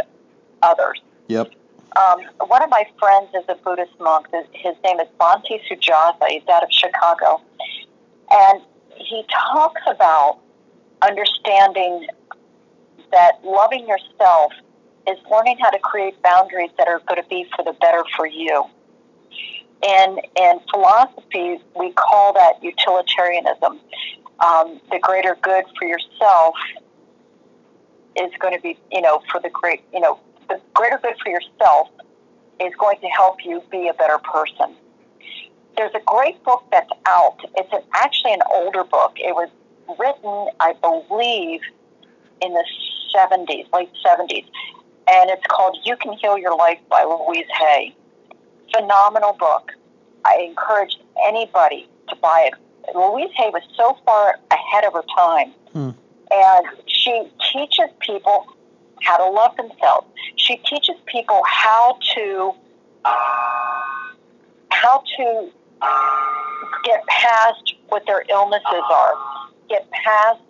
others. 0.61 1.01
Yep. 1.27 1.51
Um, 1.95 2.19
one 2.47 2.61
of 2.61 2.69
my 2.69 2.85
friends 2.99 3.29
is 3.33 3.45
a 3.47 3.55
Buddhist 3.55 3.93
monk. 3.99 4.27
His- 4.51 4.75
name 4.83 4.99
is 4.99 5.07
Bhante 5.19 5.61
Sujatha. 5.69 6.27
He's 6.27 6.47
out 6.47 6.63
of 6.63 6.69
Chicago. 6.71 7.41
And 8.31 8.61
he 8.97 9.25
talks 9.29 9.81
about 9.87 10.39
understanding 11.01 12.07
that 13.11 13.39
loving 13.43 13.87
yourself 13.87 14.51
is 15.07 15.17
learning 15.31 15.57
how 15.59 15.69
to 15.69 15.79
create 15.79 16.21
boundaries 16.21 16.71
that 16.77 16.87
are 16.87 16.99
going 17.07 17.21
to 17.21 17.29
be 17.29 17.47
for 17.55 17.63
the 17.63 17.73
better 17.73 18.03
for 18.15 18.27
you. 18.27 18.65
In, 19.83 20.19
in 20.39 20.59
philosophy, 20.71 21.59
we 21.77 21.91
call 21.93 22.33
that 22.33 22.63
utilitarianism. 22.63 23.79
Um, 24.39 24.81
the 24.91 24.99
greater 24.99 25.37
good 25.41 25.65
for 25.77 25.87
yourself 25.87 26.55
is 28.15 28.31
going 28.39 28.55
to 28.55 28.61
be, 28.61 28.77
you 28.91 29.01
know, 29.01 29.21
for 29.31 29.39
the 29.41 29.49
great, 29.49 29.83
you 29.93 29.99
know, 29.99 30.19
the 30.49 30.59
greater 30.73 30.99
good 31.01 31.15
for 31.23 31.29
yourself 31.29 31.89
is 32.59 32.73
going 32.79 32.99
to 33.01 33.07
help 33.07 33.37
you 33.43 33.61
be 33.69 33.87
a 33.87 33.93
better 33.93 34.17
person. 34.19 34.75
There's 35.77 35.93
a 35.93 36.01
great 36.05 36.41
book 36.43 36.63
that's 36.71 36.89
out. 37.05 37.37
It's 37.55 37.71
an, 37.73 37.81
actually 37.93 38.33
an 38.33 38.41
older 38.53 38.83
book. 38.83 39.13
It 39.17 39.35
was 39.35 39.49
written, 39.99 40.47
I 40.59 40.73
believe, 40.81 41.61
in 42.41 42.53
the 42.53 42.65
70s, 43.15 43.71
late 43.73 43.89
70s, 44.05 44.45
and 45.07 45.29
it's 45.29 45.45
called 45.49 45.77
You 45.83 45.95
Can 45.97 46.13
Heal 46.13 46.37
Your 46.37 46.55
Life 46.55 46.79
by 46.89 47.03
Louise 47.03 47.47
Hay. 47.59 47.95
Phenomenal 48.75 49.33
book. 49.39 49.71
I 50.25 50.37
encourage 50.49 50.97
anybody 51.25 51.87
to 52.09 52.15
buy 52.17 52.49
it. 52.51 52.95
Louise 52.95 53.31
Hay 53.37 53.49
was 53.49 53.63
so 53.77 53.97
far 54.05 54.35
ahead 54.51 54.83
of 54.85 54.93
her 54.93 55.03
time, 55.17 55.51
Hmm. 55.73 55.89
and 56.31 56.65
she 56.87 57.23
teaches 57.53 57.85
people 57.99 58.45
how 59.01 59.17
to 59.17 59.29
love 59.29 59.55
themselves. 59.57 60.07
She 60.35 60.57
teaches 60.57 60.95
people 61.05 61.41
how 61.45 61.97
to 62.15 62.53
how 64.71 65.03
to 65.17 65.49
get 66.83 67.05
past 67.07 67.75
what 67.89 68.05
their 68.07 68.23
illnesses 68.29 68.83
are, 68.91 69.13
get 69.69 69.89
past 69.91 70.41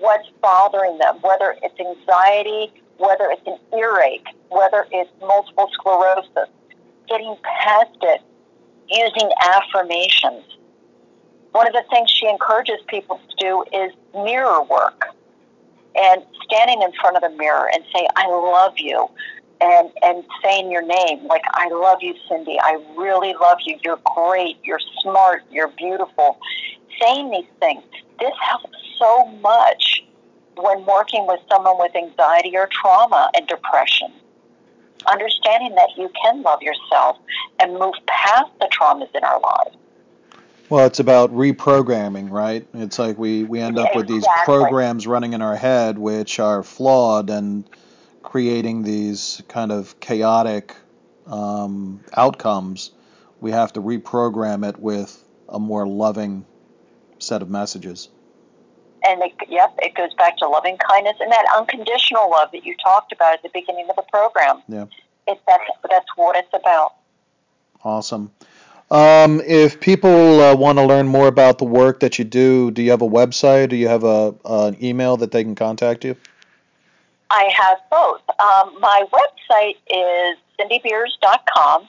what's 0.00 0.28
bothering 0.42 0.98
them, 0.98 1.18
whether 1.20 1.56
it's 1.62 1.78
anxiety, 1.78 2.72
whether 2.98 3.30
it's 3.30 3.46
an 3.46 3.58
earache, 3.78 4.26
whether 4.48 4.86
it's 4.90 5.10
multiple 5.20 5.68
sclerosis, 5.74 6.48
getting 7.14 7.36
past 7.42 7.96
it 8.02 8.20
using 8.88 9.30
affirmations. 9.54 10.44
One 11.52 11.66
of 11.66 11.72
the 11.72 11.84
things 11.90 12.10
she 12.10 12.28
encourages 12.28 12.78
people 12.88 13.20
to 13.28 13.36
do 13.38 13.64
is 13.72 13.92
mirror 14.24 14.62
work 14.64 15.04
and 15.94 16.22
standing 16.44 16.82
in 16.82 16.90
front 17.00 17.16
of 17.16 17.22
the 17.22 17.30
mirror 17.36 17.70
and 17.72 17.84
say, 17.94 18.06
I 18.16 18.26
love 18.28 18.74
you. 18.76 19.08
And, 19.60 19.90
and 20.02 20.24
saying 20.42 20.70
your 20.70 20.84
name, 20.84 21.26
like, 21.26 21.42
I 21.54 21.68
love 21.68 21.98
you, 22.02 22.14
Cindy. 22.28 22.58
I 22.60 22.84
really 22.98 23.34
love 23.40 23.58
you. 23.64 23.78
You're 23.84 24.00
great. 24.14 24.58
You're 24.64 24.80
smart. 25.00 25.42
You're 25.50 25.68
beautiful. 25.68 26.38
Saying 27.00 27.30
these 27.30 27.46
things, 27.60 27.82
this 28.18 28.32
helps 28.40 28.76
so 28.98 29.26
much 29.40 30.04
when 30.56 30.84
working 30.84 31.26
with 31.26 31.40
someone 31.48 31.78
with 31.78 31.94
anxiety 31.96 32.54
or 32.56 32.68
trauma 32.70 33.30
and 33.34 33.46
depression. 33.46 34.12
Understanding 35.06 35.74
that 35.74 35.90
you 35.96 36.10
can 36.22 36.42
love 36.42 36.62
yourself 36.62 37.18
and 37.60 37.74
move 37.74 37.94
past 38.06 38.50
the 38.60 38.68
traumas 38.72 39.14
in 39.14 39.24
our 39.24 39.40
lives. 39.40 39.76
Well, 40.70 40.86
it's 40.86 40.98
about 40.98 41.30
reprogramming, 41.32 42.30
right? 42.30 42.66
It's 42.72 42.98
like 42.98 43.18
we, 43.18 43.44
we 43.44 43.60
end 43.60 43.78
up 43.78 43.94
with 43.94 44.08
these 44.08 44.24
Exactly. 44.24 44.54
programs 44.54 45.06
running 45.06 45.34
in 45.34 45.42
our 45.42 45.56
head 45.56 45.98
which 45.98 46.40
are 46.40 46.62
flawed 46.62 47.28
and 47.28 47.68
creating 48.22 48.82
these 48.82 49.42
kind 49.48 49.70
of 49.70 50.00
chaotic 50.00 50.74
um, 51.26 52.00
outcomes. 52.16 52.92
We 53.40 53.50
have 53.50 53.74
to 53.74 53.82
reprogram 53.82 54.66
it 54.66 54.78
with 54.78 55.22
a 55.48 55.60
more 55.60 55.86
loving 55.86 56.46
set 57.18 57.42
of 57.42 57.50
messages. 57.50 58.08
And 59.06 59.22
it, 59.22 59.32
yep, 59.48 59.74
it 59.78 59.94
goes 59.94 60.14
back 60.14 60.38
to 60.38 60.48
loving 60.48 60.78
kindness 60.78 61.16
and 61.20 61.30
that 61.30 61.44
unconditional 61.56 62.30
love 62.30 62.50
that 62.52 62.64
you 62.64 62.74
talked 62.82 63.12
about 63.12 63.34
at 63.34 63.42
the 63.42 63.50
beginning 63.52 63.88
of 63.90 63.96
the 63.96 64.04
program. 64.10 64.62
Yeah. 64.68 64.86
It, 65.26 65.40
that's, 65.46 65.64
that's 65.90 66.08
what 66.16 66.36
it's 66.36 66.52
about. 66.54 66.94
Awesome. 67.82 68.30
Um, 68.90 69.40
if 69.46 69.80
people 69.80 70.40
uh, 70.40 70.54
want 70.54 70.78
to 70.78 70.84
learn 70.84 71.08
more 71.08 71.26
about 71.26 71.58
the 71.58 71.64
work 71.64 72.00
that 72.00 72.18
you 72.18 72.24
do, 72.24 72.70
do 72.70 72.82
you 72.82 72.90
have 72.90 73.02
a 73.02 73.08
website? 73.08 73.70
Do 73.70 73.76
you 73.76 73.88
have 73.88 74.04
a 74.04 74.34
an 74.44 74.76
email 74.82 75.16
that 75.16 75.32
they 75.32 75.42
can 75.42 75.54
contact 75.54 76.04
you? 76.04 76.16
I 77.30 77.50
have 77.56 77.78
both. 77.90 78.20
Um, 78.38 78.78
my 78.80 79.04
website 79.10 79.76
is 79.90 80.38
cindybeers.com, 80.60 81.88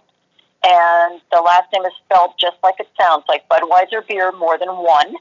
and 0.64 1.22
the 1.32 1.42
last 1.42 1.72
name 1.74 1.84
is 1.86 1.92
spelled 2.06 2.32
just 2.40 2.58
like 2.64 2.76
it 2.80 2.88
sounds, 3.00 3.26
like 3.28 3.48
Budweiser 3.50 4.08
beer 4.08 4.32
more 4.32 4.58
than 4.58 4.70
one. 4.70 5.16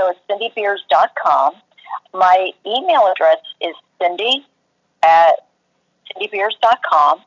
So 0.00 0.08
it's 0.08 0.20
cindybeers.com. 0.30 1.54
My 2.14 2.52
email 2.66 3.12
address 3.12 3.38
is 3.60 3.74
cindy 4.00 4.46
at 5.02 5.46
cindybeers.com. 6.08 7.20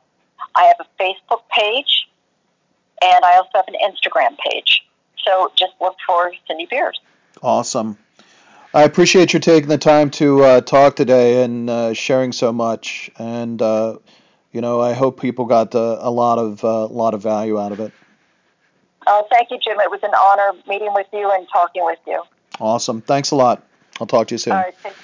I 0.56 0.64
have 0.64 0.76
a 0.80 1.02
Facebook 1.02 1.42
page, 1.56 2.08
and 3.00 3.24
I 3.24 3.36
also 3.36 3.50
have 3.54 3.68
an 3.68 3.74
Instagram 3.74 4.36
page. 4.38 4.84
So 5.24 5.52
just 5.56 5.72
look 5.80 5.96
for 6.04 6.32
Cindy 6.48 6.66
Beers. 6.68 7.00
Awesome. 7.42 7.96
I 8.72 8.82
appreciate 8.82 9.32
you 9.32 9.38
taking 9.38 9.68
the 9.68 9.78
time 9.78 10.10
to 10.12 10.42
uh, 10.42 10.60
talk 10.60 10.96
today 10.96 11.44
and 11.44 11.70
uh, 11.70 11.92
sharing 11.94 12.32
so 12.32 12.52
much. 12.52 13.08
And 13.20 13.62
uh, 13.62 13.98
you 14.50 14.60
know, 14.60 14.80
I 14.80 14.94
hope 14.94 15.20
people 15.20 15.44
got 15.44 15.76
uh, 15.76 15.98
a 16.00 16.10
lot 16.10 16.40
of 16.40 16.64
uh, 16.64 16.88
lot 16.88 17.14
of 17.14 17.22
value 17.22 17.60
out 17.60 17.70
of 17.70 17.78
it. 17.78 17.92
Oh, 19.06 19.26
thank 19.30 19.52
you, 19.52 19.58
Jim. 19.58 19.78
It 19.78 19.90
was 19.92 20.00
an 20.02 20.12
honor 20.18 20.58
meeting 20.66 20.92
with 20.92 21.06
you 21.12 21.30
and 21.30 21.46
talking 21.52 21.84
with 21.84 22.00
you. 22.04 22.20
Awesome. 22.60 23.00
Thanks 23.00 23.30
a 23.30 23.36
lot. 23.36 23.66
I'll 24.00 24.06
talk 24.06 24.28
to 24.28 24.34
you 24.34 24.38
soon. 24.38 24.52
All 24.54 24.60
right. 24.60 24.96